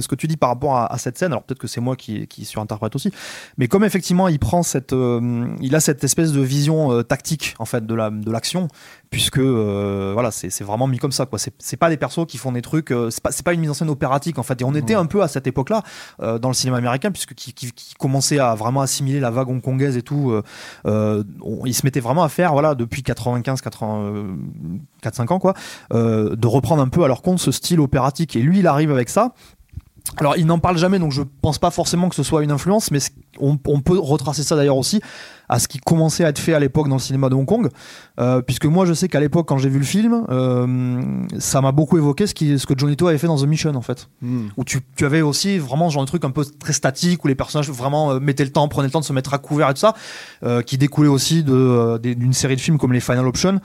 [0.00, 1.32] ce que tu dis par rapport à, à cette scène.
[1.32, 3.10] Alors peut-être que c'est moi qui, qui surinterprète aussi.
[3.58, 7.54] Mais comme effectivement il prend cette euh, il a cette espèce de vision euh, tactique
[7.58, 8.68] en fait de la de l'action
[9.10, 11.38] puisque euh, voilà c'est vraiment mis comme ça quoi.
[11.58, 13.74] C'est pas des persos qui font des trucs euh, c'est pas pas une mise en
[13.74, 14.60] scène opératique en fait.
[14.60, 15.70] Et on était un peu à cette époque
[16.38, 17.54] dans le cinéma américain puisque qui,
[17.98, 20.42] commençait à vraiment assimiler la vague hongkongaise et tout euh,
[20.86, 21.22] euh,
[21.64, 24.36] ils se mettaient vraiment à faire voilà depuis 95 80
[25.02, 25.54] 4 5 ans quoi
[25.92, 28.36] euh, de reprendre un peu à leur compte ce style opératique.
[28.36, 29.34] Et lui il arrive avec ça
[30.18, 32.90] alors, il n'en parle jamais, donc je pense pas forcément que ce soit une influence,
[32.90, 32.98] mais
[33.40, 35.00] on, on peut retracer ça d'ailleurs aussi
[35.48, 37.68] à ce qui commençait à être fait à l'époque dans le cinéma de Hong Kong,
[38.18, 41.02] euh, puisque moi je sais qu'à l'époque quand j'ai vu le film, euh,
[41.38, 43.74] ça m'a beaucoup évoqué ce, qui, ce que Johnny To avait fait dans The Mission
[43.74, 44.46] en fait, Hmm.
[44.56, 47.28] où tu, tu avais aussi vraiment ce genre de truc un peu très statique où
[47.28, 49.68] les personnages vraiment euh, mettaient le temps, prenaient le temps de se mettre à couvert
[49.68, 49.94] et tout ça,
[50.44, 53.60] euh, qui découlait aussi de, euh, d'une série de films comme les Final Option.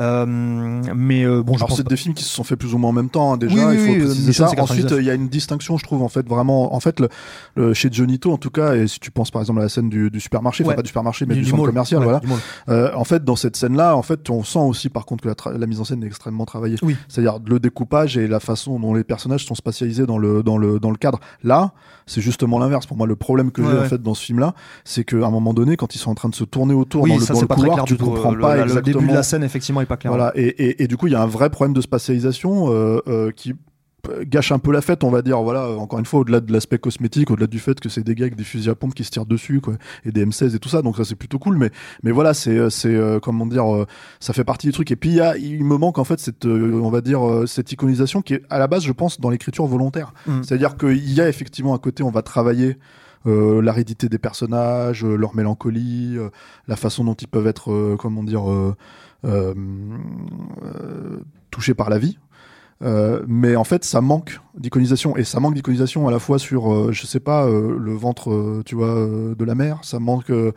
[0.00, 2.58] Euh, mais euh, bon, je Alors pense c'est pas- des films qui se sont faits
[2.58, 4.46] plus ou moins en même temps hein, déjà, Oui, oui, il faut oui, préciser Mission,
[4.46, 4.50] ça.
[4.62, 5.00] Ensuite 99.
[5.00, 7.08] il y a une distinction je trouve en fait vraiment en fait le,
[7.56, 9.68] le- chez Johnny To en tout cas et si tu penses par exemple à la
[9.68, 10.68] scène du, du supermarché, Ouais.
[10.70, 11.70] enfin pas du supermarché mais du- du, du centre mall.
[11.70, 12.20] commercial Ouais, voilà.
[12.70, 15.50] Euh, en fait dans cette scène là en fait on sent aussi par contre que
[15.58, 16.76] la, mise en scène est extrêmement travaillée.
[16.82, 16.96] Oui.
[17.08, 20.78] C'est-à-dire le découpage et la façon dont les personnages sont spatialisés dans le dans le
[20.80, 21.20] dans le cadre.
[21.44, 21.72] Là,
[22.06, 24.38] c'est justement l'inverse pour moi le problème que Ouais, j'ai en fait dans ce film
[24.38, 27.02] là, c'est qu'à un moment donné quand ils sont en train de se tourner autour
[27.02, 29.08] Oui, dans le, ça dans le couloir, tu comprends Euh, pas le, le exactement début
[29.10, 30.12] de la scène effectivement est pas clair.
[30.12, 33.00] voilà, et, et, et du coup, il y a un vrai problème de spatialisation euh,
[33.08, 33.54] euh, qui
[34.22, 35.40] gâche un peu la fête, on va dire.
[35.42, 38.24] Voilà, encore une fois, au-delà de l'aspect cosmétique, au-delà du fait que c'est des gars
[38.24, 40.68] avec des fusils à pompe qui se tirent dessus, quoi, et des M16 et tout
[40.68, 40.82] ça.
[40.82, 41.56] Donc ça, c'est plutôt cool.
[41.56, 41.70] Mais,
[42.02, 43.86] mais voilà, c'est, euh, c'est, euh, comment dire, euh,
[44.20, 44.90] ça fait partie du truc.
[44.90, 47.20] Et puis il y a, il me manque en fait cette, euh, on va dire,
[47.46, 50.12] cette iconisation qui est à la base, je pense, dans l'écriture volontaire.
[50.26, 50.42] Mm.
[50.42, 52.78] C'est-à-dire qu'il y a effectivement à côté, on va travailler.
[53.24, 56.30] Euh, l'aridité des personnages, euh, leur mélancolie, euh,
[56.66, 58.42] la façon dont ils peuvent être, comment dire,
[61.50, 62.18] touchés par la vie.
[62.82, 66.72] Euh, mais en fait, ça manque d'iconisation et ça manque d'iconisation à la fois sur,
[66.72, 69.78] euh, je sais pas, euh, le ventre, euh, tu vois, euh, de la mer.
[69.82, 70.50] Ça manque, euh,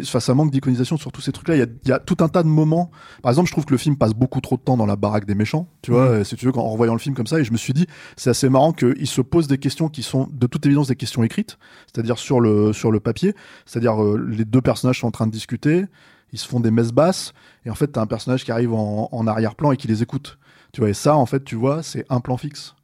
[0.00, 1.56] enfin, ça manque d'iconisation sur tous ces trucs-là.
[1.56, 2.92] Il y a, il y a tout un tas de moments.
[3.20, 5.24] Par exemple, je trouve que le film passe beaucoup trop de temps dans la baraque
[5.26, 5.66] des méchants.
[5.82, 7.56] Tu vois, et si tu veux, en revoyant le film comme ça, et je me
[7.56, 10.86] suis dit, c'est assez marrant qu'il se pose des questions qui sont de toute évidence
[10.86, 11.58] des questions écrites,
[11.92, 13.34] c'est-à-dire sur le sur le papier.
[13.64, 15.86] C'est-à-dire euh, les deux personnages sont en train de discuter,
[16.32, 17.32] ils se font des messes basses,
[17.64, 20.38] et en fait, t'as un personnage qui arrive en, en arrière-plan et qui les écoute.
[20.72, 22.74] Tu vois, et ça, en fait, tu vois, c'est un plan fixe.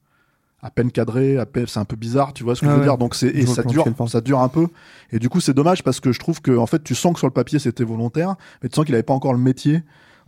[0.65, 2.75] À peine cadré, à peine, c'est un peu bizarre, tu vois ce que Ah je
[2.75, 2.87] veux ouais.
[2.87, 2.97] dire.
[2.97, 4.69] Donc c'est, et ça dure, ça dure un peu.
[5.11, 7.19] Et du coup, c'est dommage parce que je trouve que, en fait, tu sens que
[7.19, 9.83] sur le papier, c'était volontaire, mais tu sens qu'il avait pas encore le métier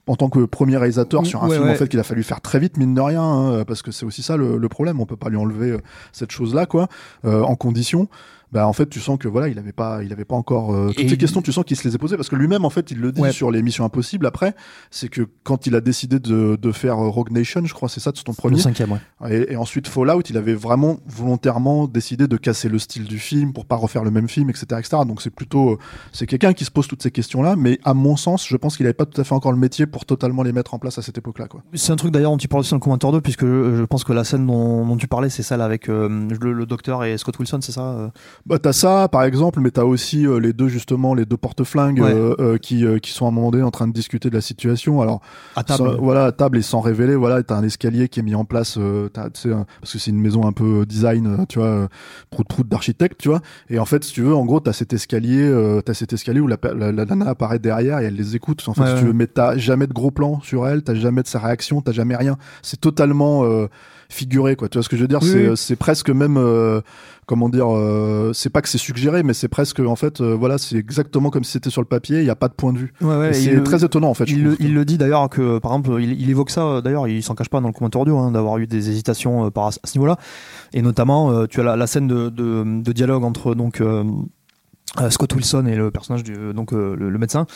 [0.07, 2.41] en tant que premier réalisateur sur un Ouais, film, en fait, qu'il a fallu faire
[2.41, 5.01] très vite, mine de rien, hein, parce que c'est aussi ça le, le problème.
[5.01, 5.79] On peut pas lui enlever euh,
[6.13, 6.89] cette chose-là, quoi,
[7.25, 8.09] euh, en condition.
[8.55, 10.87] Bah, en fait, tu sens que voilà, il avait pas, il avait pas encore euh,
[10.89, 11.43] toutes Et ces questions.
[11.43, 13.21] Tu sens qu'il se les est posées parce que lui-même, en fait, il le dit
[13.21, 13.33] Ouais.
[13.33, 14.27] sur les Missions Impossibles.
[14.27, 14.55] Après,
[14.93, 17.99] c'est que quand il a décidé de, de faire euh, Rogue Nation, je crois, c'est
[17.99, 18.59] ça, c'est ton Le premier.
[18.61, 19.01] cinquième, ouais.
[19.49, 23.53] Et, et ensuite Fallout, il avait vraiment volontairement décidé de casser le style du film
[23.53, 24.99] pour pas refaire le même film, etc., etc.
[25.05, 25.79] Donc c'est plutôt, euh,
[26.13, 28.87] c'est quelqu'un qui se pose toutes ces questions-là, mais à mon sens, je pense qu'il
[28.87, 31.03] avait pas tout à fait encore le métier pour totalement les mettre en place à
[31.03, 31.63] cette époque-là, quoi.
[31.75, 34.05] C'est un truc d'ailleurs dont tu parles aussi dans le commentaire 2, puisque je, pense
[34.05, 37.19] que la scène dont, dont tu parlais, c'est celle avec euh, le, le docteur et
[37.19, 38.13] Scott Wilson, c'est ça
[38.47, 42.01] Bah t'as ça par exemple, mais t'as aussi euh, les deux justement, les deux porte-flingues
[42.01, 42.13] Ouais.
[42.13, 44.35] euh, euh, qui euh, qui sont à un moment donné en train de discuter de
[44.35, 45.01] la situation.
[45.01, 45.23] Alors
[45.57, 45.79] À table.
[45.79, 48.45] sans- voilà, à table et sans révéler, voilà, t'as un escalier qui est mis en
[48.45, 49.31] place, euh, un-
[49.81, 51.89] parce que c'est une maison un peu design, tu vois,
[52.29, 53.41] prout prout d'architecte, tu vois.
[53.71, 56.41] Et en fait, si tu veux, en gros, t'as cet escalier, euh, t'as cet escalier
[56.41, 58.63] où la, la, la nana apparaît derrière et elle les écoute.
[58.67, 60.95] En fait, Ouais, si tu veux, mais t'as jamais de gros plan sur elle, t'as
[60.95, 62.37] jamais de sa réaction, t'as jamais rien.
[62.61, 63.69] C'est totalement euh,
[64.15, 64.69] figuré, quoi.
[64.69, 65.21] Tu vois ce que je veux dire?
[65.23, 66.37] Oui, C'est c'est presque même.
[66.39, 66.81] euh,
[67.27, 70.59] comment dire euh, c'est pas que c'est suggéré mais c'est presque en fait euh, voilà
[70.59, 72.79] c'est exactement comme si c'était sur le papier il y a pas de point de
[72.79, 75.31] vue Ouais, ouais, c'est le- très étonnant en fait Il le, il le dit d'ailleurs
[75.31, 77.73] que, par exemple, il, il évoque ça, euh, d'ailleurs, il s'en cache pas dans le
[77.73, 80.19] commentaire audio, hein, d'avoir eu des hésitations euh, par, à ce niveau-là.
[80.75, 84.05] Et notamment, euh, tu as la, la scène de, de, de dialogue entre donc, euh,
[84.05, 84.05] euh,
[85.11, 87.47] Scott Wilson et le personnage du donc euh, le, le médecin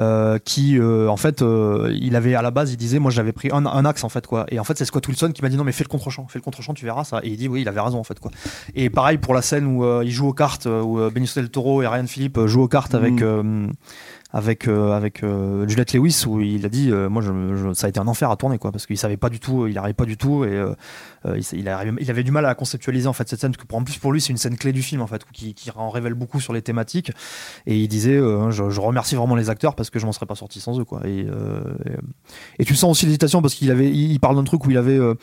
[0.00, 3.30] euh, qui euh, en fait euh, il avait à la base il disait moi j'avais
[3.30, 4.46] pris un, un axe en fait quoi.
[4.48, 6.40] Et en fait c'est Scott Wilson qui m'a dit non mais fais le contre-champ fais
[6.40, 7.20] le contre-champ tu verras ça.
[7.22, 8.32] Et il dit oui il avait raison en fait quoi.
[8.74, 11.40] Et pareil pour la scène où euh, il joue aux cartes euh, où euh, Benicio
[11.40, 13.72] del Toro et Ryan Philippe euh, jouent aux cartes avec Mm.
[14.34, 17.72] Euh, avec euh, avec euh, Juliette Lewis où il a dit euh, moi je, je-
[17.72, 19.76] ça a été un enfer à tourner quoi parce qu'il savait pas du tout il
[19.78, 20.74] arrivait pas du tout et euh,
[21.26, 23.62] euh, il, il, arrivait- il avait du mal à conceptualiser en fait cette scène parce
[23.62, 25.54] que pour, en plus pour lui c'est une scène clé du film en fait qui,
[25.54, 27.10] qui en révèle beaucoup sur les thématiques
[27.66, 30.26] et il disait euh, je, je remercie vraiment les acteurs parce que je m'en serais
[30.26, 31.00] pas sorti sans eux quoi.
[31.06, 31.60] Et, euh,
[32.58, 34.70] et, et tu sens aussi l'hésitation parce qu'il avait il, il parle d'un truc où
[34.70, 35.14] il avait euh,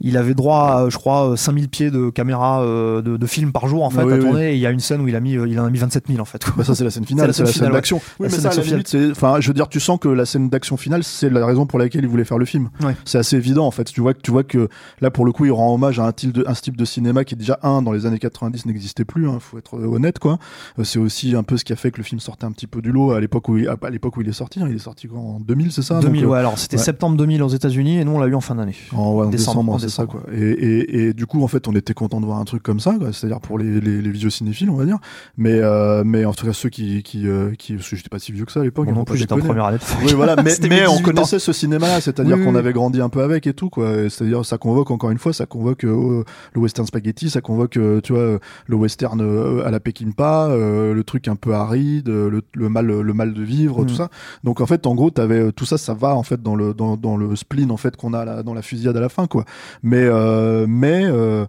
[0.00, 3.82] il avait droit à, je crois, 5000 pieds de caméra de, de, film par jour
[3.84, 4.22] en fait oui, à oui.
[4.22, 4.50] tourner.
[4.52, 6.04] Et il y a une scène où il a mis, il en a mis 27
[6.08, 6.42] 000 en fait.
[6.56, 7.96] Bah ça c'est la scène finale, C'est la scène d'action.
[8.20, 9.80] Oui, La mais scène ça, à la d'action limite, c'est, enfin, je veux dire, tu
[9.80, 12.44] sens que la scène d'action finale, c'est la raison pour laquelle il voulait faire le
[12.44, 12.68] film.
[12.82, 12.94] Ouais.
[13.04, 13.84] C'est assez évident en fait.
[13.84, 14.68] Tu vois que tu vois que
[15.00, 17.24] là pour le coup, il rend hommage à un style de, un style de cinéma
[17.24, 19.28] qui déjà un dans les années 90 n'existait plus.
[19.28, 20.38] Hein, faut être honnête quoi.
[20.78, 22.66] Euh, C'est aussi un peu ce qui a fait que le film sortait un petit
[22.66, 24.60] peu du lot à l'époque où il, à l'époque où il est sorti.
[24.60, 24.66] hein.
[24.68, 26.38] Il est sorti en 2000, c'est ça 2000, Donc, euh, ouais.
[26.38, 26.82] Alors c'était ouais.
[26.82, 28.74] septembre 2000 aux États-Unis et nous on l'a eu en fin d'année.
[28.92, 30.22] En, ouais, en Décembre, décembre, c'est ça quoi.
[30.32, 32.80] Et, et, et du coup, en fait, on était content de voir un truc comme
[32.80, 33.12] ça, quoi.
[33.12, 34.98] c'est-à-dire pour les, les, les vieux cinéphiles, on va dire.
[35.36, 38.18] Mais, euh, mais en tout cas, ceux qui, qui, euh, qui, parce que j'étais pas
[38.18, 38.86] si vieux que ça à l'époque.
[38.86, 39.78] Moi hein, non plus, j'étais en première année.
[40.04, 41.02] Oui, voilà, mais, mais on 18 ans.
[41.02, 42.58] connaissait ce cinéma-là, c'est-à-dire Oui, qu'on oui.
[42.58, 44.08] avait grandi un peu avec et tout, quoi.
[44.08, 48.00] C'est-à-dire, ça convoque encore une fois, ça convoque euh, le western spaghetti, ça convoque, euh,
[48.00, 52.08] tu vois, euh, le western euh, à la Peckinpah, euh, le truc un peu aride,
[52.08, 53.86] euh, le, le mal, le mal de vivre, Mm.
[53.86, 54.08] tout ça.
[54.44, 56.74] Donc en fait, en gros, t'avais euh, tout ça, ça va en fait dans le
[56.74, 59.26] dans, dans le spleen en fait qu'on a là, dans la fusillade à la fin,
[59.26, 59.44] quoi.
[59.82, 61.46] Mais euh, mais euh,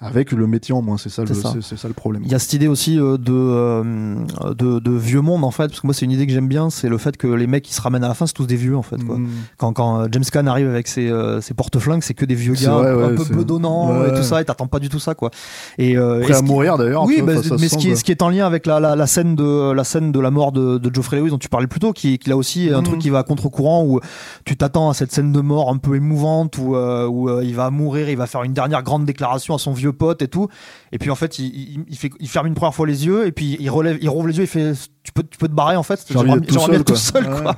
[0.00, 1.54] avec le métier en moins, c'est ça, le- ça.
[1.62, 2.22] ça problème.
[2.26, 4.14] Il y a cette idée aussi euh, de, euh,
[4.54, 6.68] de, de vieux monde en fait, parce que moi c'est une idée que j'aime bien,
[6.68, 8.56] c'est le fait que les mecs qui se ramènent à la fin c'est tous des
[8.56, 9.02] vieux en fait.
[9.02, 9.18] Quoi.
[9.18, 9.28] Mm.
[9.56, 12.72] Quand, quand euh, James Caan arrive avec ses, ses porte-flingues, c'est que des vieux gars
[12.72, 14.10] vrai, un ouais, peu c'est- bedonnants ouais.
[14.10, 15.30] et tout ça, et t'attends pas du tout ça quoi.
[15.78, 17.04] Et, euh, Prêt et à mourir d'ailleurs.
[17.04, 17.98] Oui, bah, se mais ce qui, est, quoi.
[18.00, 20.30] ce qui est en lien avec la, la, la scène de la scène de la
[20.30, 22.78] mort de, de Geoffrey Lewis dont tu parlais plus tôt, qui, qui là aussi un
[22.78, 22.84] Mhm.
[22.84, 24.00] truc qui va à contre-courant où
[24.44, 27.54] tu t'attends à cette scène de mort un peu émouvante où, euh, où euh, il
[27.54, 30.48] va mourir, il va faire une dernière grande déclaration à son vieux pote et tout,
[30.92, 33.26] et puis en fait il, il, il fait, il ferme une première fois les yeux
[33.26, 35.54] et puis il relève, il rouvre les yeux, il fait tu peux, tu peux te
[35.54, 36.96] barrer en fait, J'ai envie tout seul, tout quoi.
[36.96, 37.56] seul quoi.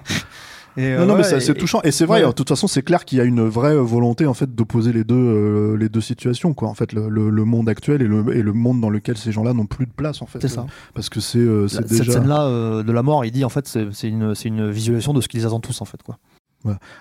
[0.79, 1.81] Et, euh, Non, non, mais c'est assez touchant.
[1.85, 2.27] Et c'est vrai, ouais.
[2.27, 5.05] de toute façon, c'est clair qu'il y a une vraie volonté, en fait, d'opposer les
[5.05, 6.69] deux, euh, les deux situations, quoi.
[6.69, 9.33] En fait, le, le, le monde actuel et le, et le monde dans lequel ces
[9.33, 10.39] gens-là n'ont plus de place, en fait.
[10.43, 10.67] C'est ça.
[10.93, 13.87] Parce que c'est, euh, Cette scène-là euh, de la mort, il dit en fait c'est
[13.93, 16.19] c'est une, c'est une visualisation de ce qu'ils attendent tous en fait quoi.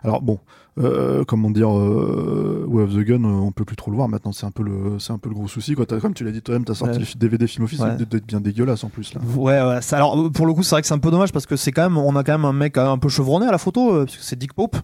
[0.03, 0.39] Alors bon,
[0.77, 4.09] euh, comment dire, euh, Way of the Gun, euh, on peut plus trop le voir
[4.09, 4.31] maintenant.
[4.31, 5.85] C'est un peu le, c'est un peu le gros souci, quoi.
[5.85, 7.05] Comme tu l'as dit toi-même, t'as sorti Ouais.
[7.13, 7.95] le DVD film office, Ouais.
[7.95, 9.21] d'être bien dégueulasse en plus là.
[9.35, 9.81] Ouais, ouais.
[9.81, 11.71] ça- alors pour le coup, c'est vrai que c'est un peu dommage parce que c'est
[11.71, 13.93] quand même, on a quand même un mec euh, un peu chevronné à la photo,
[13.93, 14.75] euh, puisque c'est Dick Pope.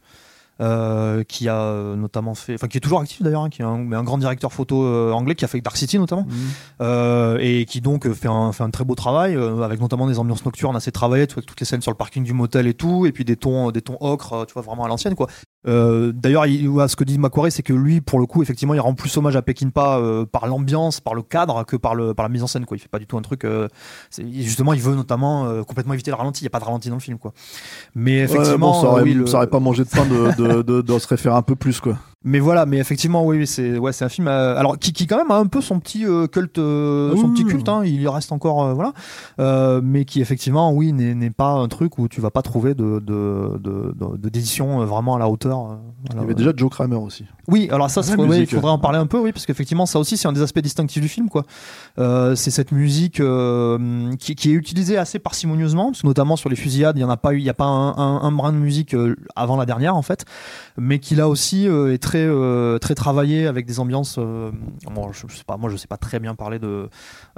[0.61, 3.65] Euh, qui a euh, notamment fait, enfin qui est toujours actif d'ailleurs, hein, qui est
[3.65, 6.25] un, mais un grand directeur photo euh, anglais qui a fait Dark City notamment,
[6.81, 10.07] euh, et qui donc euh, fait un, fait un très beau travail euh, avec notamment
[10.07, 12.33] des ambiances nocturnes assez travaillées, tu vois, avec toutes les scènes sur le parking du
[12.33, 15.15] motel et tout, et puis des tons, des tons ocre, tu vois vraiment à l'ancienne
[15.15, 15.27] quoi.
[15.67, 18.73] Euh, D'ailleurs, il- ouais, ce que dit Macquarie, c'est que lui, pour le coup, effectivement,
[18.73, 22.13] il rend plus hommage à Peckinpah euh, par l'ambiance, par le cadre, que par le
[22.15, 22.65] par la mise en scène.
[22.65, 22.77] Quoi.
[22.77, 23.45] Il fait pas du tout un truc.
[23.45, 23.67] euh,
[24.09, 26.41] c'est- justement, il veut notamment euh, complètement éviter le ralenti.
[26.41, 27.33] Il y a pas de ralenti dans le film, quoi.
[27.93, 30.35] Mais Ouais, effectivement, bon, ça, aurait, oui, le- ça aurait pas mangé de pain de,
[30.35, 31.97] de, de, se référer un peu plus, quoi.
[32.23, 34.27] Mais voilà, mais effectivement, oui, c'est ouais, c'est un film.
[34.27, 37.29] euh, alors qui, qui quand même a un peu son petit euh, culte, euh, son
[37.31, 37.51] petit oui.
[37.51, 37.67] culte.
[37.69, 38.93] Hein, il y reste encore, euh, voilà.
[39.39, 42.73] Euh, mais qui effectivement, oui, n'est n'est pas un truc où tu vas pas trouver
[42.75, 45.77] de de de- de- de- d'édition euh, vraiment à la hauteur.
[46.13, 47.25] Il y avait déjà Joe Kramer aussi.
[47.47, 48.53] Oui, alors ça, c'est- ouais, il musique.
[48.53, 51.01] faudrait en parler un peu, oui, parce qu'effectivement, ça aussi, c'est un des aspects distinctifs
[51.01, 51.43] du film, quoi.
[51.99, 56.49] Euh, c'est cette musique euh, qui, qui est utilisée assez parcimonieusement, parce que notamment sur
[56.49, 58.31] les fusillades, il y en a pas eu, il y a pas un, un, un
[58.31, 58.95] brin de musique
[59.35, 60.25] avant la dernière, en fait,
[60.81, 64.15] mais qui là aussi euh, est très euh, très travaillé avec des ambiances.
[64.17, 64.49] euh,
[64.93, 66.89] bon, je, je sais pas, moi, je sais pas très bien parler de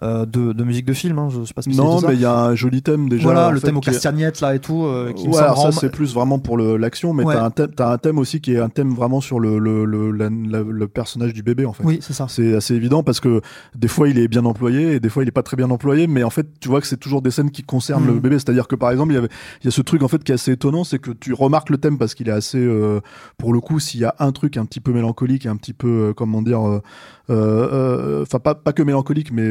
[0.02, 2.36] euh, de, de musique de film, hein, je sais pas Non, mais il y a
[2.46, 3.24] un joli thème déjà.
[3.24, 5.92] voilà, le fait, thème aux castagnettes là et tout, euh, qui Ouais, alors ça c'est
[5.92, 7.36] plus vraiment pour l'action, mais Ouais.
[7.36, 9.86] t'as un thème, t'as un thème aussi qui est un thème vraiment sur le le,
[9.86, 11.84] le, la- la- le personnage du bébé en fait.
[11.84, 12.28] Oui, c'est ça.
[12.30, 13.42] C'est assez évident parce que
[13.76, 16.08] des fois il est bien employé et des fois il est pas très bien employé,
[16.08, 18.36] mais en fait tu vois que c'est toujours des scènes qui concernent le bébé.
[18.40, 19.30] C'est-à-dire que par exemple il y avait
[19.62, 21.70] il y a ce truc en fait qui est assez étonnant, c'est que tu remarques
[21.70, 23.00] le thème parce qu'il est assez euh,
[23.38, 26.10] pour le coup s'il y a un truc un petit peu mélancolique un petit peu
[26.10, 26.82] euh, comment dire euh,
[27.30, 29.50] euh, enfin pas pas que mélancolique mais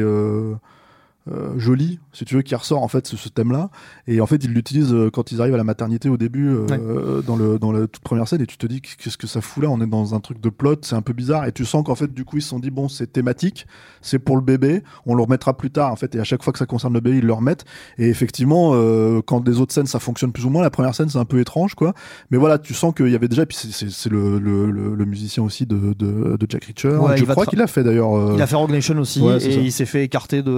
[1.31, 3.69] euh, joli, si tu veux, qui ressort en fait ce, ce thème-là.
[4.07, 6.65] Et en fait, ils l'utilisent euh, quand ils arrivent à la maternité au début, euh,
[6.67, 7.23] Ouais.
[7.25, 9.63] dans le dans la toute première scène, et tu te dis qu'est-ce que ça fout
[9.63, 9.69] là?
[9.69, 11.95] On est dans un truc de plot, c'est un peu bizarre, et tu sens qu'en
[11.95, 13.67] fait, du coup, ils se sont dit bon, c'est thématique,
[14.01, 16.51] c'est pour le bébé, on le remettra plus tard en fait, et à chaque fois
[16.53, 17.65] que ça concerne le bébé, ils le remettent.
[17.97, 21.09] Et effectivement, euh, quand des autres scènes ça fonctionne plus ou moins, la première scène
[21.09, 21.93] c'est un peu étrange, quoi.
[22.31, 24.95] Mais voilà, tu sens qu'il y avait déjà, puis c'est- c'est c'est le, le, le,
[24.95, 26.95] le musicien aussi de, de, de Jack Reacher.
[26.97, 28.17] Ouais, je crois qu'il a fait d'ailleurs.
[28.17, 29.59] euh, Il a fait Rogue Nation aussi Ouais, et ça.
[29.61, 30.51] il s'est fait écarter de,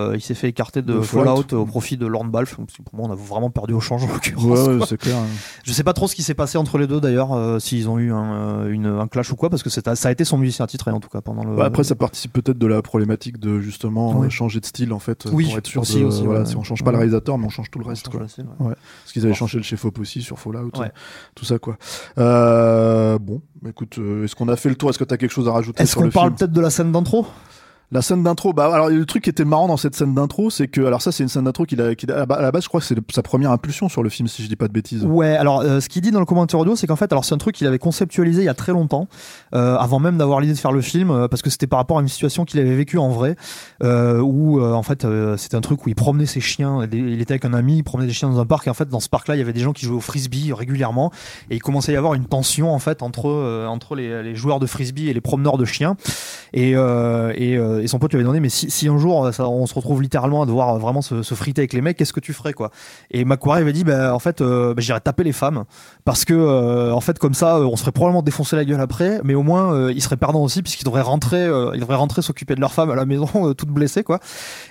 [0.00, 1.62] euh, il s'est fait écarter de, De Fallout, Fallout.
[1.62, 2.58] au profit de Lorne Balfe.
[2.58, 4.44] Donc, Pour moi, on a vraiment perdu au change en l'occurrence.
[4.44, 5.16] Ouais, ouais, clair.
[5.64, 7.98] Je sais pas trop ce qui s'est passé entre les deux d'ailleurs, euh, s'ils ont
[7.98, 10.64] eu un, euh, une, un clash ou quoi, parce que ça a été son musicien
[10.64, 11.54] attitré en tout cas pendant le.
[11.54, 15.26] Ouais, après, ça participe peut-être de la problématique de justement changer de style en fait,
[15.32, 16.46] Oui, pour être sûr aussi, de, aussi, voilà, ouais.
[16.46, 18.08] si on change pas le réalisateur, mais on change tout le reste.
[18.08, 18.28] Quoi.
[18.28, 18.46] scène.
[18.58, 20.70] Parce qu'ils avaient changé le chef op aussi sur Fallout,
[21.34, 21.76] tout ça quoi.
[22.18, 24.90] Euh, bon, écoute, est-ce qu'on a fait le tour?
[24.90, 26.70] Est-ce que tu as quelque chose à rajouter Est-ce qu'on le parle peut-être de la
[26.70, 27.26] scène d'intro?
[27.92, 30.68] La scène d'intro, bah alors le truc qui était marrant dans cette scène d'intro, c'est
[30.68, 32.78] que alors ça c'est une scène d'intro qu'il a, a- à la base je crois
[32.78, 35.02] que c'est sa première impulsion sur le film si je dis pas de bêtises.
[35.04, 37.34] Ouais, alors euh, ce qu'il dit dans le commentaire audio, c'est qu'en fait, alors c'est
[37.34, 39.08] un truc qu'il avait conceptualisé il y a très longtemps,
[39.56, 41.98] euh, avant même d'avoir l'idée de faire le film, euh, parce que c'était par rapport
[41.98, 43.34] à une situation qu'il avait vécue en vrai,
[43.82, 45.04] euh, où euh, en fait
[45.36, 48.06] c'était un truc où il promenait ses chiens, il était avec un ami, il promenait
[48.06, 49.62] des chiens dans un parc, et en fait dans ce parc-là, il y avait des
[49.62, 51.10] gens qui jouaient au frisbee régulièrement,
[51.50, 54.66] et il commençait à y avoir une tension en fait entre entre les, joueurs de
[54.66, 55.96] frisbee et les promeneurs de chiens,
[56.52, 56.76] et
[57.82, 59.74] et son pote lui avait demandé, mais si, si un jour euh, ça, on se
[59.74, 62.52] retrouve littéralement à devoir vraiment se, se friter avec les mecs, qu'est-ce que tu ferais
[62.52, 62.70] quoi?
[63.10, 65.64] Et Macquarie avait dit, bah, en fait, euh, bah, j'irais taper les femmes
[66.04, 69.20] parce que euh, en fait comme ça, euh, on serait probablement défoncé la gueule après,
[69.24, 72.22] mais au moins euh, ils seraient perdants aussi puisqu'ils devraient rentrer, euh, ils devraient rentrer
[72.22, 74.20] s'occuper de leur femme à la maison, euh, toutes blessées quoi.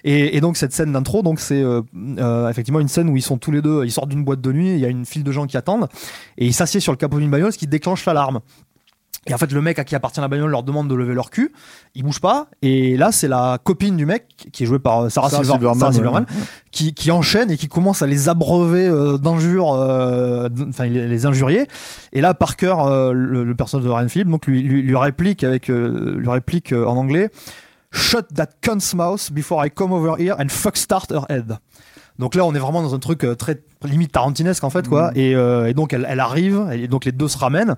[0.04, 1.82] Et, et donc cette scène d'intro, donc c'est euh,
[2.20, 4.52] euh, effectivement une scène où ils sont tous les deux, ils sortent d'une boîte de
[4.52, 5.88] nuit, il y a une file de gens qui attendent
[6.38, 8.40] et ils s'assiedent sur le capot d'une bagnole, ce qui déclenche l'alarme.
[9.30, 11.30] Et en fait, le mec à qui appartient la bagnole leur demande de lever leur
[11.30, 11.52] cul.
[11.96, 12.48] Ils bougent pas.
[12.64, 15.54] Et là, c'est la copine du mec, qui est jouée par euh, Sarah, Sarah Silver-
[15.54, 15.96] Silverman, Sarah ouais.
[15.96, 16.26] Silverman,
[16.72, 21.26] qui, qui enchaîne et qui commence à les abreuver euh, d'injures, euh, enfin les, les
[21.28, 21.68] injurier.
[22.12, 25.44] Et là, Parker, euh, le, le personnage de Ryan Phillips, donc lui, lui, lui réplique
[25.44, 27.30] avec, euh, lui réplique en anglais,
[27.92, 31.58] "Shut that cunt's mouth before I come over here and fuck start her head."
[32.20, 34.90] Donc là, on est vraiment dans un truc euh, très limite tarantinesque en fait, Mm.
[34.90, 35.12] quoi.
[35.16, 37.76] Et, euh, et donc elle, elle arrive, et donc les deux se ramènent.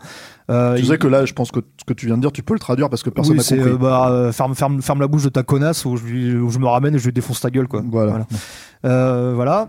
[0.49, 2.31] Euh, Tu il- sais que là je pense que ce que tu viens de dire
[2.31, 3.71] tu peux le traduire parce que personne oui, n'a c'est compris.
[3.73, 6.59] euh, bah, ferme, ferme, ferme la bouche de ta connasse ou je, lui- ou je
[6.59, 7.81] me ramène et je lui défonce ta gueule quoi.
[7.87, 8.11] voilà.
[8.11, 8.25] Voilà.
[8.85, 9.67] Euh, voilà.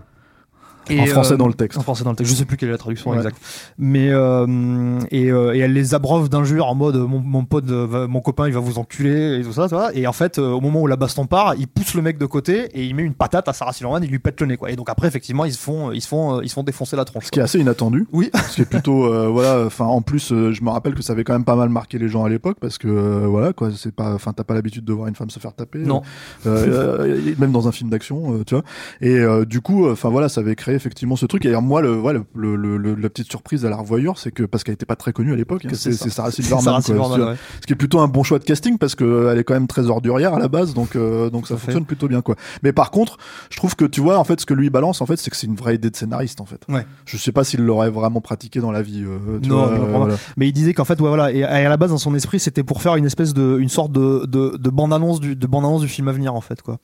[0.89, 1.77] Et, En français euh, dans le texte.
[1.79, 2.31] En français dans le texte.
[2.31, 3.17] Je sais plus quelle est la traduction Ouais.
[3.17, 3.37] exacte.
[3.77, 8.07] Mais euh, et, euh, et elle les abreuve d'injures en mode mon, mon pote, va-
[8.07, 9.67] mon copain, il va vous enculer et tout ça.
[9.93, 12.65] Et en fait, au moment où la baston part, il pousse le mec de côté
[12.73, 14.71] et il met une patate à Sarah Silverman, il lui pète le nez quoi.
[14.71, 17.05] Et donc après, effectivement, ils se font, ils se font, ils se font défoncer la
[17.05, 17.25] tronche.
[17.25, 18.05] Ce qui est assez inattendu.
[18.11, 18.29] Oui.
[18.49, 19.63] Ce qui est plutôt voilà.
[19.65, 22.09] Enfin en plus je me rappelle que ça avait quand même pas mal marqué les
[22.09, 22.87] gens à l'époque parce que
[23.25, 24.13] voilà quoi c'est pas.
[24.13, 25.79] Enfin t'as pas l'habitude de voir une femme se faire taper.
[25.79, 26.01] Non.
[26.45, 28.63] Même dans un film d'action, tu vois.
[29.01, 31.45] Et du coup, enfin voilà, ça avait créé effectivement ce truc.
[31.45, 34.31] Et alors, moi, le, ouais, le, le- le- la petite surprise à la revoyure, c'est
[34.31, 35.93] que parce qu'elle était pas très connue à l'époque, hein, c'est.
[35.93, 37.31] Sarah Silverman, Sarah quoi, Silverman, tu vois.
[37.31, 37.37] ouais.
[37.61, 39.67] ce qui est plutôt un bon choix de casting parce que elle est quand même
[39.67, 41.65] très ordurière à la base, donc euh, donc ça fait.
[41.65, 42.35] fonctionne plutôt bien quoi.
[42.61, 43.17] Mais par contre,
[43.49, 45.37] je trouve que tu vois en fait ce que lui balance en fait, c'est que
[45.37, 46.61] c'est une vraie idée de scénariste en fait.
[46.69, 46.85] Ouais.
[47.05, 49.03] Je sais pas s'il l'aurait vraiment pratiqué dans la vie.
[49.05, 50.15] euh, tu Non, vois, euh, voilà.
[50.37, 52.63] Mais il disait qu'en fait, ouais, voilà, et à la base, dans son esprit, c'était
[52.63, 55.87] pour faire une espèce de, une sorte de, de, de bande-annonce du, de bande-annonce du
[55.87, 56.77] film à venir, en fait, quoi.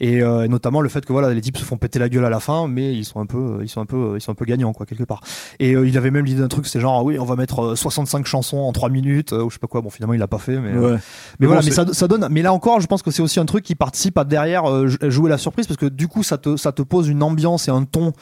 [0.00, 2.30] Et, euh, notamment le fait que voilà, les types se font péter la gueule à
[2.30, 4.44] la fin, mais ils sont un peu, ils sont un peu, ils sont un peu
[4.44, 5.20] gagnants, quoi, quelque part.
[5.58, 7.76] Et euh, il avait même l'idée d'un truc, c'était genre, oui, on va mettre euh,
[7.76, 9.80] 65 chansons en 3 minutes, euh, ou je sais pas quoi.
[9.82, 10.72] Bon, finalement, il l'a pas fait, mais.
[10.72, 10.98] euh, Ouais.
[11.38, 12.26] mais voilà, bon, mais c'est- ça, ça donne.
[12.30, 14.86] Mais là encore, je pense que c'est aussi un truc qui participe à derrière euh,
[14.88, 17.68] jou- jouer la surprise parce que du coup, ça te, ça te pose une ambiance
[17.68, 18.12] et un ton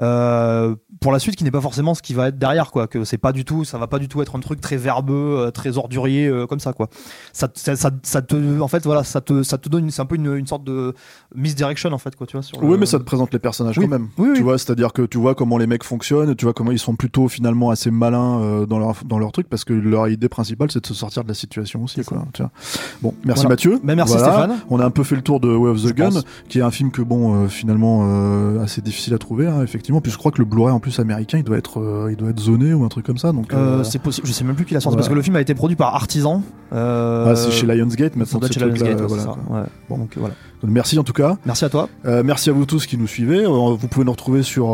[0.00, 2.86] euh, pour la suite qui n'est pas forcément ce qui va être derrière, quoi.
[2.86, 5.36] Que c'est pas du tout, ça va pas du tout être un truc très verbeux,
[5.38, 6.88] euh, très ordurier euh, comme ça, quoi.
[7.32, 10.06] Ça, ça, ça, ça te, en fait, voilà, ça te, ça te donne, c'est un
[10.06, 10.94] peu une, une sorte de
[11.34, 12.42] misdirection en fait, quoi, tu vois.
[12.42, 13.84] Sur Oui, le- mais ça te présente les personnages Oui.
[13.84, 14.08] quand même.
[14.18, 16.78] Oui, tu vois, c'est-à-dire que tu vois comment les mecs fonctionnent, tu vois comment ils
[16.78, 20.28] sont plutôt finalement assez malins euh, dans leur dans leur truc parce que leur idée
[20.28, 21.96] principale c'est de se sortir de la situation aussi.
[21.96, 22.50] C'est Quoi, tu vois.
[23.02, 23.48] Bon, merci Voilà.
[23.54, 23.80] Mathieu.
[23.84, 24.32] Ben, merci Voilà.
[24.32, 24.58] Stéphane.
[24.70, 26.24] On a un peu fait le tour de Way of the Je Gun, pense.
[26.48, 30.00] qui est un film que bon, euh, finalement assez difficile à trouver, hein, effectivement.
[30.00, 32.30] Puis je crois que le Blu-ray en plus américain, il doit être, euh, il doit
[32.30, 33.32] être zoné ou un truc comme ça.
[33.32, 35.22] Donc, Euh, euh, c'est possible, je sais même plus qui l'a sorti parce que le
[35.22, 36.42] film a été produit par Artisan.
[36.72, 38.38] Ah, c'est chez Lionsgate maintenant.
[38.40, 39.52] doit être ces chez Lionsgate, voilà, c'est.
[39.52, 39.60] Ouais.
[39.88, 39.98] Bon.
[39.98, 40.34] Donc voilà.
[40.62, 41.36] Donc, merci en tout cas.
[41.46, 41.88] Merci à toi.
[42.04, 43.44] Merci à vous tous qui nous suivez.
[43.46, 44.72] Vous pouvez nous retrouver sur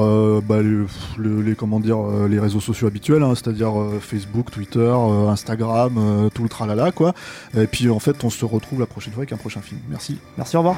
[0.48, 0.86] bah, le-
[1.18, 1.98] le- les comment dire
[2.28, 4.92] les réseaux sociaux habituels, hein, c'est-à-dire Facebook, Twitter,
[5.28, 7.12] Instagram, tout le tralala quoi.
[7.56, 9.80] Et puis en fait, on se retrouve la prochaine fois avec un prochain film.
[9.90, 10.18] Merci.
[10.36, 10.76] Merci, au revoir.